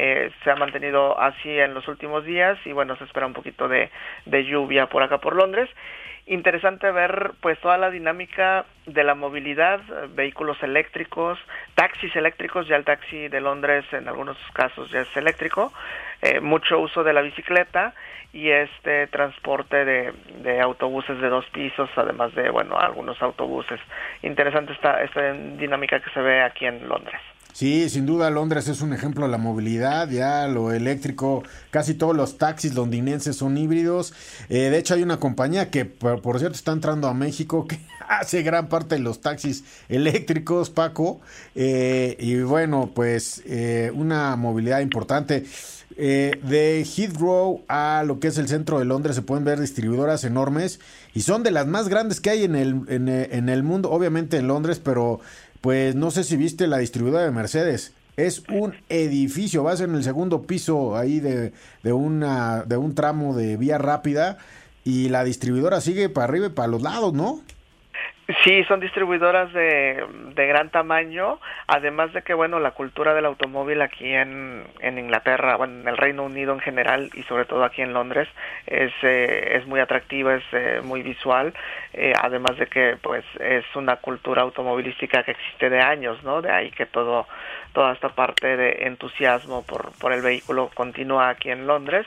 eh, 0.00 0.30
se 0.44 0.50
ha 0.52 0.54
mantenido 0.54 1.18
así 1.20 1.50
en 1.58 1.74
los 1.74 1.88
últimos 1.88 2.24
días 2.24 2.56
y 2.64 2.70
bueno, 2.70 2.94
se 2.96 3.02
espera 3.02 3.26
un 3.26 3.32
poquito 3.32 3.66
de, 3.66 3.90
lluvia 4.26 4.86
por 4.86 5.02
acá 5.02 5.18
por 5.18 5.34
Londres 5.34 5.68
interesante 6.26 6.92
ver 6.92 7.32
pues 7.40 7.58
toda 7.58 7.78
la 7.78 7.90
dinámica 7.90 8.66
de 8.84 9.02
la 9.02 9.14
movilidad, 9.14 9.80
vehículos 10.10 10.62
eléctricos, 10.62 11.38
taxis 11.74 12.14
eléctricos, 12.14 12.68
ya 12.68 12.76
el 12.76 12.84
taxi 12.84 13.28
de 13.28 13.40
Londres 13.40 13.86
en 13.92 14.06
algunos 14.08 14.36
casos 14.52 14.90
ya 14.90 15.00
es 15.00 15.16
eléctrico, 15.16 15.72
eh, 16.20 16.40
mucho 16.40 16.78
uso 16.78 17.02
de 17.02 17.14
la 17.14 17.22
bicicleta 17.22 17.94
y 18.34 18.50
este 18.50 19.06
transporte 19.06 19.86
de, 19.86 20.12
de, 20.42 20.60
autobuses 20.60 21.18
de 21.18 21.30
dos 21.30 21.46
pisos, 21.46 21.88
además 21.96 22.34
de 22.34 22.50
bueno 22.50 22.78
algunos 22.78 23.20
autobuses. 23.22 23.80
Interesante 24.22 24.74
esta, 24.74 25.02
esta 25.02 25.32
dinámica 25.32 25.98
que 25.98 26.10
se 26.10 26.20
ve 26.20 26.42
aquí 26.42 26.66
en 26.66 26.86
Londres. 26.86 27.22
Sí, 27.58 27.90
sin 27.90 28.06
duda 28.06 28.30
Londres 28.30 28.68
es 28.68 28.82
un 28.82 28.92
ejemplo 28.92 29.26
de 29.26 29.32
la 29.32 29.36
movilidad, 29.36 30.08
ya 30.08 30.46
lo 30.46 30.70
eléctrico, 30.70 31.42
casi 31.72 31.92
todos 31.92 32.14
los 32.14 32.38
taxis 32.38 32.74
londinenses 32.74 33.34
son 33.34 33.58
híbridos. 33.58 34.14
Eh, 34.48 34.70
de 34.70 34.78
hecho 34.78 34.94
hay 34.94 35.02
una 35.02 35.18
compañía 35.18 35.68
que 35.68 35.84
por, 35.84 36.38
cierto 36.38 36.54
está 36.54 36.70
entrando 36.70 37.08
a 37.08 37.14
México 37.14 37.66
que 37.68 37.80
hace 38.08 38.44
gran 38.44 38.68
parte 38.68 38.94
de 38.94 39.00
los 39.00 39.20
taxis 39.20 39.64
eléctricos, 39.88 40.70
Paco. 40.70 41.20
Eh, 41.56 42.16
y 42.20 42.36
bueno, 42.42 42.92
pues 42.94 43.42
eh, 43.44 43.90
una 43.92 44.36
movilidad 44.36 44.78
importante. 44.78 45.44
de 45.96 46.86
Heathrow 46.86 47.64
a 47.66 48.04
lo 48.06 48.20
que 48.20 48.28
es 48.28 48.38
el 48.38 48.46
centro 48.46 48.78
de 48.78 48.84
Londres 48.84 49.16
se 49.16 49.22
pueden 49.22 49.42
ver 49.44 49.58
distribuidoras 49.58 50.22
enormes 50.22 50.78
y 51.12 51.22
son 51.22 51.42
de 51.42 51.50
las 51.50 51.66
más 51.66 51.88
grandes 51.88 52.20
que 52.20 52.30
hay 52.30 52.44
en 52.44 52.54
el, 52.54 52.84
en 52.88 53.48
el 53.48 53.62
mundo, 53.64 53.90
obviamente 53.90 54.36
en 54.36 54.46
Londres, 54.46 54.78
pero 54.78 55.18
pues 55.60 55.94
no 55.94 56.10
sé 56.10 56.24
si 56.24 56.36
viste 56.36 56.66
la 56.66 56.78
distribuidora 56.78 57.24
de 57.24 57.30
Mercedes. 57.30 57.92
Es 58.16 58.42
un 58.50 58.74
edificio, 58.88 59.62
vas 59.62 59.80
en 59.80 59.94
el 59.94 60.02
segundo 60.02 60.42
piso 60.42 60.96
ahí 60.96 61.20
de, 61.20 61.52
de, 61.82 61.92
una, 61.92 62.64
de 62.64 62.76
un 62.76 62.94
tramo 62.94 63.36
de 63.36 63.56
vía 63.56 63.78
rápida 63.78 64.38
y 64.84 65.08
la 65.08 65.22
distribuidora 65.22 65.80
sigue 65.80 66.08
para 66.08 66.24
arriba 66.24 66.46
y 66.46 66.50
para 66.50 66.68
los 66.68 66.82
lados, 66.82 67.12
¿no? 67.12 67.42
Sí, 68.44 68.62
son 68.64 68.80
distribuidoras 68.80 69.50
de, 69.54 70.04
de, 70.34 70.46
gran 70.46 70.68
tamaño, 70.68 71.40
además 71.66 72.12
de 72.12 72.20
que, 72.20 72.34
bueno, 72.34 72.60
la 72.60 72.72
cultura 72.72 73.14
del 73.14 73.24
automóvil 73.24 73.80
aquí 73.80 74.12
en, 74.12 74.64
en 74.80 74.98
Inglaterra, 74.98 75.56
bueno, 75.56 75.80
en 75.80 75.88
el 75.88 75.96
Reino 75.96 76.24
Unido 76.24 76.52
en 76.52 76.60
general 76.60 77.08
y 77.14 77.22
sobre 77.22 77.46
todo 77.46 77.64
aquí 77.64 77.80
en 77.80 77.94
Londres 77.94 78.28
es, 78.66 78.92
eh, 79.00 79.56
es 79.56 79.66
muy 79.66 79.80
atractiva, 79.80 80.34
es 80.34 80.44
eh, 80.52 80.82
muy 80.84 81.00
visual, 81.02 81.54
eh, 81.94 82.12
además 82.20 82.58
de 82.58 82.66
que, 82.66 82.98
pues, 83.00 83.24
es 83.40 83.64
una 83.74 83.96
cultura 83.96 84.42
automovilística 84.42 85.22
que 85.22 85.30
existe 85.30 85.70
de 85.70 85.80
años, 85.80 86.22
¿no? 86.22 86.42
De 86.42 86.52
ahí 86.52 86.70
que 86.70 86.84
todo, 86.84 87.26
toda 87.72 87.94
esta 87.94 88.10
parte 88.10 88.58
de 88.58 88.88
entusiasmo 88.88 89.64
por, 89.64 89.92
por 89.98 90.12
el 90.12 90.20
vehículo 90.20 90.70
continúa 90.74 91.30
aquí 91.30 91.50
en 91.50 91.66
Londres 91.66 92.06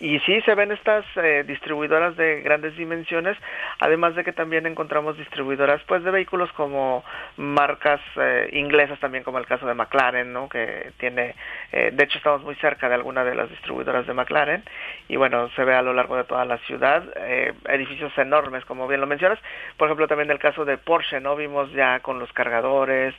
y 0.00 0.18
sí, 0.20 0.40
se 0.42 0.54
ven 0.54 0.72
estas 0.72 1.04
eh, 1.16 1.44
distribuidoras 1.46 2.16
de 2.16 2.40
grandes 2.40 2.74
dimensiones, 2.74 3.36
además 3.78 4.14
de 4.14 4.24
que 4.24 4.32
también 4.32 4.64
encontramos 4.66 5.18
distribuidoras 5.18 5.82
pues 5.86 6.02
de 6.02 6.10
vehículos 6.10 6.50
como 6.52 7.04
marcas 7.36 8.00
eh, 8.16 8.48
inglesas 8.52 8.98
también, 8.98 9.24
como 9.24 9.38
el 9.38 9.46
caso 9.46 9.66
de 9.66 9.74
McLaren, 9.74 10.32
¿no? 10.32 10.48
que 10.48 10.92
tiene, 10.98 11.34
eh, 11.72 11.90
de 11.92 12.04
hecho 12.04 12.16
estamos 12.16 12.42
muy 12.42 12.54
cerca 12.56 12.88
de 12.88 12.94
alguna 12.94 13.24
de 13.24 13.34
las 13.34 13.50
distribuidoras 13.50 14.06
de 14.06 14.14
McLaren, 14.14 14.64
y 15.08 15.16
bueno, 15.16 15.50
se 15.50 15.64
ve 15.64 15.74
a 15.74 15.82
lo 15.82 15.92
largo 15.92 16.16
de 16.16 16.24
toda 16.24 16.46
la 16.46 16.56
ciudad, 16.58 17.04
edificios 17.68 18.16
enormes, 18.16 18.64
como 18.64 18.88
bien 18.88 19.02
lo 19.02 19.06
mencionas, 19.06 19.38
por 19.76 19.88
ejemplo 19.88 20.08
también 20.08 20.30
el 20.30 20.38
caso 20.38 20.64
de 20.64 20.78
Porsche, 20.78 21.20
¿no? 21.20 21.36
Vimos 21.36 21.70
ya 21.72 22.00
con 22.00 22.18
los 22.18 22.32
cargadores, 22.32 23.14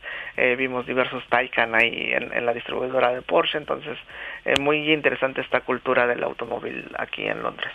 vimos 0.58 0.88
diversos 0.88 1.24
Taycan 1.28 1.76
ahí 1.76 2.12
en, 2.14 2.34
en 2.34 2.46
la 2.46 2.54
distribuidora 2.54 3.14
de 3.14 3.22
Porsche, 3.22 3.58
entonces 3.58 3.98
muy 4.60 4.92
interesante 4.92 5.42
esta 5.42 5.62
cultura 5.62 6.08
del 6.08 6.24
automóvil 6.24 6.71
aquí 6.98 7.24
en 7.24 7.42
Londres. 7.42 7.72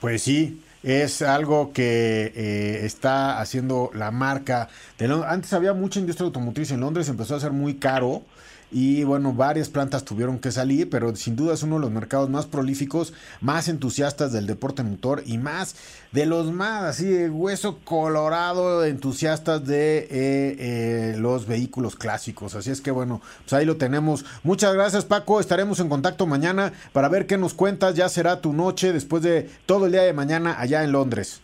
Pues 0.00 0.22
sí, 0.22 0.62
es 0.82 1.22
algo 1.22 1.72
que 1.72 2.32
eh, 2.34 2.80
está 2.84 3.40
haciendo 3.40 3.90
la 3.94 4.10
marca 4.10 4.68
de 4.98 5.08
Londres. 5.08 5.30
Antes 5.30 5.52
había 5.52 5.74
mucha 5.74 6.00
industria 6.00 6.26
automotriz 6.26 6.70
en 6.70 6.80
Londres, 6.80 7.08
empezó 7.08 7.36
a 7.36 7.40
ser 7.40 7.52
muy 7.52 7.74
caro 7.74 8.22
y 8.70 9.04
bueno, 9.04 9.32
varias 9.32 9.68
plantas 9.68 10.04
tuvieron 10.04 10.38
que 10.38 10.52
salir, 10.52 10.88
pero 10.88 11.14
sin 11.16 11.36
duda 11.36 11.54
es 11.54 11.62
uno 11.62 11.76
de 11.76 11.82
los 11.82 11.90
mercados 11.90 12.30
más 12.30 12.46
prolíficos, 12.46 13.12
más 13.40 13.68
entusiastas 13.68 14.32
del 14.32 14.46
deporte 14.46 14.82
motor 14.82 15.22
y 15.26 15.38
más 15.38 15.74
de 16.12 16.26
los 16.26 16.52
más 16.52 16.84
así 16.84 17.06
de 17.06 17.30
hueso 17.30 17.78
colorado 17.84 18.84
entusiastas 18.84 19.64
de 19.66 19.98
eh, 19.98 20.08
eh, 20.10 21.16
los 21.18 21.46
vehículos 21.46 21.96
clásicos. 21.96 22.54
Así 22.54 22.70
es 22.70 22.80
que 22.80 22.90
bueno, 22.90 23.20
pues 23.42 23.52
ahí 23.52 23.64
lo 23.64 23.76
tenemos. 23.76 24.24
Muchas 24.42 24.74
gracias 24.74 25.04
Paco, 25.04 25.40
estaremos 25.40 25.80
en 25.80 25.88
contacto 25.88 26.26
mañana 26.26 26.72
para 26.92 27.08
ver 27.08 27.26
qué 27.26 27.38
nos 27.38 27.54
cuentas. 27.54 27.94
Ya 27.94 28.08
será 28.08 28.40
tu 28.40 28.52
noche 28.52 28.92
después 28.92 29.22
de 29.22 29.50
todo 29.66 29.86
el 29.86 29.92
día 29.92 30.02
de 30.02 30.12
mañana 30.12 30.60
allá 30.60 30.84
en 30.84 30.92
Londres. 30.92 31.40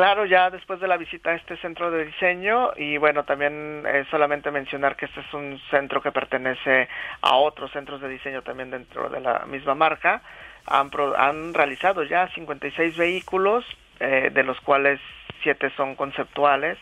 Claro, 0.00 0.24
ya 0.24 0.48
después 0.48 0.80
de 0.80 0.88
la 0.88 0.96
visita 0.96 1.28
a 1.28 1.34
este 1.34 1.58
centro 1.58 1.90
de 1.90 2.06
diseño 2.06 2.70
y 2.74 2.96
bueno, 2.96 3.24
también 3.24 3.84
eh, 3.86 4.06
solamente 4.10 4.50
mencionar 4.50 4.96
que 4.96 5.04
este 5.04 5.20
es 5.20 5.34
un 5.34 5.60
centro 5.70 6.00
que 6.00 6.10
pertenece 6.10 6.88
a 7.20 7.36
otros 7.36 7.70
centros 7.70 8.00
de 8.00 8.08
diseño 8.08 8.40
también 8.40 8.70
dentro 8.70 9.10
de 9.10 9.20
la 9.20 9.44
misma 9.44 9.74
marca. 9.74 10.22
Han, 10.64 10.90
han 11.18 11.52
realizado 11.52 12.02
ya 12.04 12.28
56 12.34 12.96
vehículos, 12.96 13.66
eh, 13.98 14.30
de 14.32 14.42
los 14.42 14.58
cuales 14.62 15.00
7 15.42 15.70
son 15.76 15.94
conceptuales. 15.96 16.78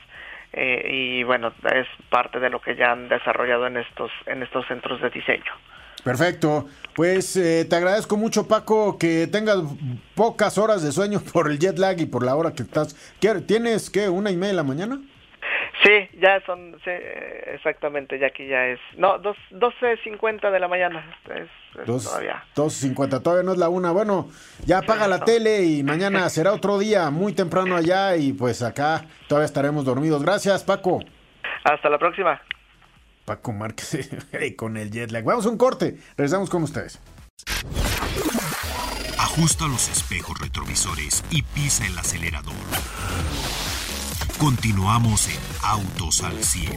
Eh, 0.52 0.88
y 0.88 1.24
bueno, 1.24 1.52
es 1.74 1.88
parte 2.10 2.38
de 2.38 2.50
lo 2.50 2.60
que 2.60 2.76
ya 2.76 2.92
han 2.92 3.08
desarrollado 3.08 3.66
en 3.66 3.78
estos, 3.78 4.12
en 4.26 4.44
estos 4.44 4.64
centros 4.68 5.00
de 5.00 5.10
diseño. 5.10 5.52
Perfecto. 6.04 6.66
Pues 6.98 7.36
eh, 7.36 7.64
te 7.64 7.76
agradezco 7.76 8.16
mucho, 8.16 8.48
Paco, 8.48 8.98
que 8.98 9.28
tengas 9.28 9.58
pocas 10.16 10.58
horas 10.58 10.82
de 10.82 10.90
sueño 10.90 11.20
por 11.32 11.48
el 11.48 11.60
jet 11.60 11.78
lag 11.78 12.00
y 12.00 12.06
por 12.06 12.24
la 12.24 12.34
hora 12.34 12.50
que 12.54 12.64
estás. 12.64 12.96
¿Tienes 13.46 13.88
qué? 13.88 14.08
¿Una 14.08 14.32
y 14.32 14.36
media 14.36 14.48
de 14.48 14.54
la 14.54 14.64
mañana? 14.64 15.00
Sí, 15.84 16.08
ya 16.20 16.40
son, 16.44 16.76
sí, 16.82 16.90
exactamente, 17.54 18.18
ya 18.18 18.26
aquí 18.26 18.48
ya 18.48 18.66
es. 18.66 18.80
No, 18.96 19.22
12.50 19.22 20.50
de 20.50 20.58
la 20.58 20.66
mañana. 20.66 21.08
Es, 21.32 21.86
todavía. 21.86 22.42
12.50, 22.56 23.22
todavía 23.22 23.44
no 23.44 23.52
es 23.52 23.58
la 23.58 23.68
una. 23.68 23.92
Bueno, 23.92 24.26
ya 24.66 24.78
apaga 24.78 25.06
la 25.06 25.20
tele 25.20 25.62
y 25.62 25.84
mañana 25.84 26.28
será 26.30 26.52
otro 26.52 26.80
día, 26.80 27.10
muy 27.10 27.32
temprano 27.32 27.76
allá 27.76 28.16
y 28.16 28.32
pues 28.32 28.60
acá 28.60 29.04
todavía 29.28 29.46
estaremos 29.46 29.84
dormidos. 29.84 30.24
Gracias, 30.24 30.64
Paco. 30.64 30.98
Hasta 31.62 31.88
la 31.90 31.98
próxima. 31.98 32.42
Paco 33.28 33.52
Márquez 33.52 34.08
con 34.56 34.78
el 34.78 34.90
jet 34.90 35.10
lag. 35.10 35.22
Vamos 35.22 35.44
a 35.44 35.50
un 35.50 35.58
corte, 35.58 35.98
regresamos 36.16 36.48
con 36.48 36.62
ustedes. 36.62 36.98
Ajusta 39.18 39.68
los 39.68 39.90
espejos 39.90 40.40
retrovisores 40.40 41.22
y 41.30 41.42
pisa 41.42 41.86
el 41.86 41.98
acelerador. 41.98 42.54
Continuamos 44.38 45.28
en 45.28 45.38
Autos 45.62 46.22
al 46.22 46.42
100. 46.42 46.72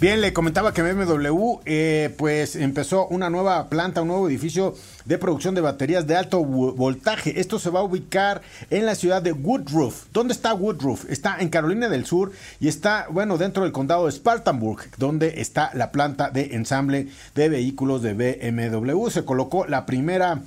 Bien, 0.00 0.20
le 0.20 0.32
comentaba 0.32 0.72
que 0.72 0.80
BMW 0.80 1.58
eh, 1.64 2.14
pues 2.16 2.54
empezó 2.54 3.08
una 3.08 3.30
nueva 3.30 3.68
planta, 3.68 4.02
un 4.02 4.06
nuevo 4.06 4.28
edificio 4.28 4.76
de 5.06 5.18
producción 5.18 5.56
de 5.56 5.60
baterías 5.60 6.06
de 6.06 6.14
alto 6.14 6.44
voltaje. 6.44 7.40
Esto 7.40 7.58
se 7.58 7.70
va 7.70 7.80
a 7.80 7.82
ubicar 7.82 8.40
en 8.70 8.86
la 8.86 8.94
ciudad 8.94 9.20
de 9.22 9.32
Woodruff. 9.32 10.04
¿Dónde 10.12 10.34
está 10.34 10.54
Woodruff? 10.54 11.10
Está 11.10 11.38
en 11.40 11.48
Carolina 11.48 11.88
del 11.88 12.06
Sur 12.06 12.30
y 12.60 12.68
está, 12.68 13.08
bueno, 13.10 13.38
dentro 13.38 13.64
del 13.64 13.72
condado 13.72 14.06
de 14.06 14.12
Spartanburg, 14.12 14.88
donde 14.98 15.40
está 15.40 15.72
la 15.74 15.90
planta 15.90 16.30
de 16.30 16.54
ensamble 16.54 17.08
de 17.34 17.48
vehículos 17.48 18.00
de 18.00 18.14
BMW. 18.14 19.08
Se 19.08 19.24
colocó 19.24 19.66
la 19.66 19.84
primera 19.84 20.42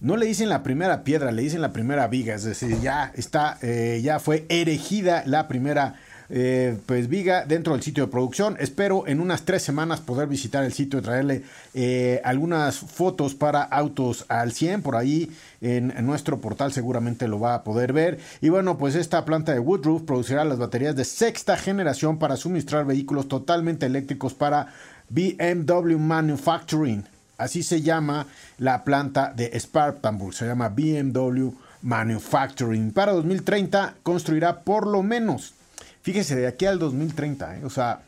no 0.00 0.16
le 0.16 0.26
dicen 0.26 0.48
la 0.48 0.62
primera 0.62 1.02
piedra, 1.02 1.32
le 1.32 1.42
dicen 1.42 1.60
la 1.60 1.72
primera 1.72 2.06
viga, 2.06 2.36
es 2.36 2.44
decir, 2.44 2.80
ya 2.80 3.10
está, 3.16 3.58
eh, 3.62 4.00
ya 4.00 4.20
fue 4.20 4.46
erigida 4.48 5.24
la 5.26 5.48
primera 5.48 5.96
eh, 6.30 6.76
pues 6.86 7.08
Viga 7.08 7.44
dentro 7.46 7.72
del 7.72 7.82
sitio 7.82 8.06
de 8.06 8.10
producción. 8.10 8.56
Espero 8.60 9.06
en 9.06 9.20
unas 9.20 9.42
tres 9.42 9.62
semanas 9.62 10.00
poder 10.00 10.28
visitar 10.28 10.64
el 10.64 10.72
sitio 10.72 10.98
y 10.98 11.02
traerle 11.02 11.42
eh, 11.74 12.20
algunas 12.24 12.78
fotos 12.78 13.34
para 13.34 13.62
autos 13.62 14.26
al 14.28 14.52
100 14.52 14.82
por 14.82 14.96
ahí 14.96 15.30
en, 15.60 15.94
nuestro 16.04 16.38
portal 16.38 16.72
seguramente 16.72 17.28
lo 17.28 17.40
va 17.40 17.54
a 17.54 17.64
poder 17.64 17.92
ver. 17.92 18.18
Y 18.40 18.48
bueno, 18.48 18.78
pues 18.78 18.94
esta 18.94 19.24
planta 19.24 19.52
de 19.52 19.58
Woodruff 19.58 20.02
producirá 20.02 20.44
las 20.44 20.58
baterías 20.58 20.96
de 20.96 21.04
sexta 21.04 21.56
generación 21.56 22.18
para 22.18 22.36
suministrar 22.36 22.84
vehículos 22.84 23.28
totalmente 23.28 23.86
eléctricos 23.86 24.34
para 24.34 24.68
BMW 25.08 25.96
Manufacturing. 25.96 27.04
Así 27.38 27.62
se 27.62 27.82
llama 27.82 28.26
la 28.58 28.82
planta 28.82 29.32
de 29.34 29.58
Spartanburg, 29.58 30.34
se 30.34 30.46
llama 30.46 30.68
BMW 30.68 31.50
Manufacturing. 31.82 32.92
Para 32.92 33.12
2030 33.12 33.94
construirá 34.02 34.60
por 34.62 34.86
lo 34.86 35.02
menos 35.02 35.54
Fíjese, 36.02 36.36
de 36.36 36.46
aquí 36.46 36.66
al 36.66 36.78
2030, 36.78 37.58
¿eh? 37.58 37.64
o 37.64 37.70
sea, 37.70 38.02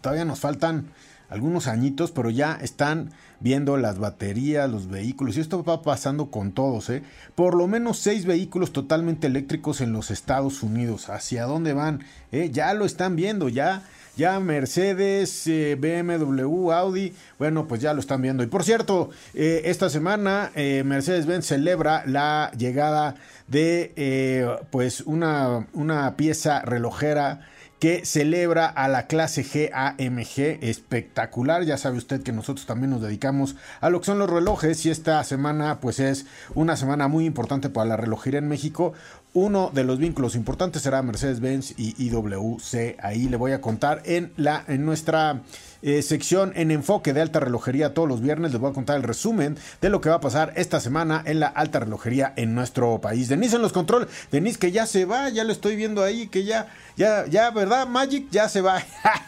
todavía 0.00 0.24
nos 0.24 0.40
faltan 0.40 0.86
algunos 1.28 1.66
añitos, 1.66 2.10
pero 2.10 2.28
ya 2.28 2.58
están 2.60 3.10
viendo 3.40 3.76
las 3.78 3.98
baterías, 3.98 4.70
los 4.70 4.88
vehículos, 4.88 5.36
y 5.36 5.40
esto 5.40 5.64
va 5.64 5.82
pasando 5.82 6.30
con 6.30 6.52
todos, 6.52 6.90
¿eh? 6.90 7.02
Por 7.34 7.54
lo 7.54 7.66
menos 7.66 7.98
seis 7.98 8.26
vehículos 8.26 8.72
totalmente 8.72 9.28
eléctricos 9.28 9.80
en 9.80 9.92
los 9.92 10.10
Estados 10.10 10.62
Unidos. 10.62 11.08
¿Hacia 11.08 11.44
dónde 11.44 11.72
van? 11.72 12.04
¿Eh? 12.32 12.50
Ya 12.52 12.74
lo 12.74 12.84
están 12.84 13.16
viendo, 13.16 13.48
ya 13.48 13.82
ya 14.16 14.38
Mercedes, 14.40 15.46
eh, 15.46 15.76
BMW, 15.78 16.70
Audi, 16.72 17.14
bueno, 17.38 17.66
pues 17.66 17.80
ya 17.80 17.94
lo 17.94 18.00
están 18.00 18.22
viendo. 18.22 18.42
Y 18.42 18.46
por 18.46 18.64
cierto, 18.64 19.10
eh, 19.34 19.62
esta 19.64 19.88
semana 19.88 20.50
eh, 20.54 20.82
Mercedes-Benz 20.84 21.46
celebra 21.46 22.04
la 22.06 22.50
llegada 22.56 23.14
de 23.48 24.58
pues 24.70 25.02
una, 25.02 25.66
una 25.74 26.16
pieza 26.16 26.62
relojera 26.62 27.40
que 27.82 28.06
celebra 28.06 28.66
a 28.66 28.86
la 28.86 29.08
clase 29.08 29.42
GAMG 29.42 30.62
espectacular. 30.62 31.64
Ya 31.64 31.76
sabe 31.76 31.98
usted 31.98 32.22
que 32.22 32.30
nosotros 32.30 32.64
también 32.64 32.90
nos 32.90 33.02
dedicamos 33.02 33.56
a 33.80 33.90
lo 33.90 33.98
que 33.98 34.06
son 34.06 34.20
los 34.20 34.30
relojes 34.30 34.86
y 34.86 34.90
esta 34.90 35.24
semana 35.24 35.80
pues 35.80 35.98
es 35.98 36.26
una 36.54 36.76
semana 36.76 37.08
muy 37.08 37.24
importante 37.24 37.70
para 37.70 37.88
la 37.88 37.96
relojería 37.96 38.38
en 38.38 38.46
México. 38.46 38.92
Uno 39.34 39.72
de 39.74 39.82
los 39.82 39.98
vínculos 39.98 40.36
importantes 40.36 40.82
será 40.82 41.02
Mercedes-Benz 41.02 41.74
y 41.76 41.96
IWC. 42.06 43.00
Ahí 43.02 43.28
le 43.28 43.36
voy 43.36 43.50
a 43.50 43.60
contar 43.60 44.00
en, 44.04 44.32
la, 44.36 44.64
en 44.68 44.86
nuestra 44.86 45.42
eh, 45.82 46.02
sección 46.02 46.52
en 46.56 46.70
enfoque 46.70 47.12
de 47.12 47.20
alta 47.20 47.40
relojería 47.40 47.94
todos 47.94 48.08
los 48.08 48.20
viernes. 48.20 48.52
Les 48.52 48.60
voy 48.60 48.70
a 48.70 48.74
contar 48.74 48.96
el 48.96 49.02
resumen 49.02 49.58
de 49.80 49.90
lo 49.90 50.00
que 50.00 50.08
va 50.08 50.16
a 50.16 50.20
pasar 50.20 50.52
esta 50.56 50.80
semana 50.80 51.22
en 51.26 51.40
la 51.40 51.48
alta 51.48 51.80
relojería 51.80 52.32
en 52.36 52.54
nuestro 52.54 53.00
país. 53.00 53.28
Denise 53.28 53.56
en 53.56 53.62
los 53.62 53.72
control. 53.72 54.08
Denise 54.30 54.58
que 54.58 54.72
ya 54.72 54.86
se 54.86 55.04
va, 55.04 55.28
ya 55.28 55.44
lo 55.44 55.52
estoy 55.52 55.76
viendo 55.76 56.02
ahí, 56.02 56.28
que 56.28 56.44
ya, 56.44 56.68
ya, 56.96 57.26
ya, 57.26 57.50
¿verdad? 57.50 57.86
Magic 57.86 58.28
ya 58.30 58.48
se 58.48 58.60
va. 58.60 58.82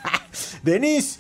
Denise 0.62 1.18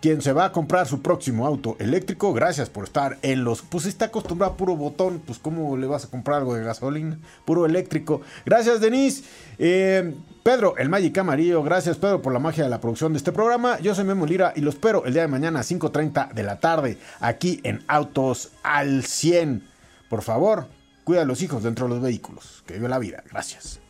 quien 0.00 0.22
se 0.22 0.32
va 0.32 0.46
a 0.46 0.52
comprar 0.52 0.86
su 0.86 1.02
próximo 1.02 1.46
auto 1.46 1.76
eléctrico. 1.78 2.32
Gracias 2.32 2.70
por 2.70 2.84
estar 2.84 3.18
en 3.22 3.44
los. 3.44 3.62
Pues 3.62 3.86
está 3.86 4.06
acostumbrado 4.06 4.52
a 4.52 4.56
puro 4.56 4.76
botón. 4.76 5.20
Pues, 5.24 5.38
¿cómo 5.38 5.76
le 5.76 5.86
vas 5.86 6.04
a 6.04 6.08
comprar 6.08 6.38
algo 6.38 6.54
de 6.54 6.64
gasolina? 6.64 7.18
Puro 7.44 7.66
eléctrico. 7.66 8.20
Gracias, 8.44 8.80
Denise. 8.80 9.24
Eh, 9.58 10.14
Pedro, 10.42 10.76
el 10.76 10.88
Magic 10.88 11.16
Amarillo. 11.18 11.62
Gracias, 11.62 11.96
Pedro, 11.96 12.22
por 12.22 12.32
la 12.32 12.38
magia 12.38 12.64
de 12.64 12.70
la 12.70 12.80
producción 12.80 13.12
de 13.12 13.18
este 13.18 13.32
programa. 13.32 13.78
Yo 13.80 13.94
soy 13.94 14.04
Memo 14.04 14.26
Lira 14.26 14.52
y 14.56 14.60
lo 14.60 14.70
espero 14.70 15.04
el 15.04 15.12
día 15.12 15.22
de 15.22 15.28
mañana 15.28 15.60
a 15.60 15.62
5:30 15.62 16.32
de 16.32 16.42
la 16.42 16.60
tarde 16.60 16.98
aquí 17.20 17.60
en 17.64 17.84
Autos 17.88 18.52
al 18.62 19.04
100. 19.04 19.62
Por 20.08 20.22
favor, 20.22 20.68
cuida 21.04 21.22
a 21.22 21.24
los 21.24 21.42
hijos 21.42 21.62
dentro 21.62 21.86
de 21.86 21.94
los 21.94 22.02
vehículos. 22.02 22.62
Que 22.66 22.74
vive 22.74 22.88
la 22.88 22.98
vida. 22.98 23.22
Gracias. 23.30 23.80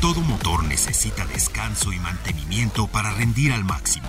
Todo 0.00 0.20
motor 0.22 0.64
necesita 0.64 1.26
descanso 1.26 1.92
y 1.92 1.98
mantenimiento 1.98 2.86
para 2.86 3.12
rendir 3.12 3.52
al 3.52 3.64
máximo. 3.64 4.08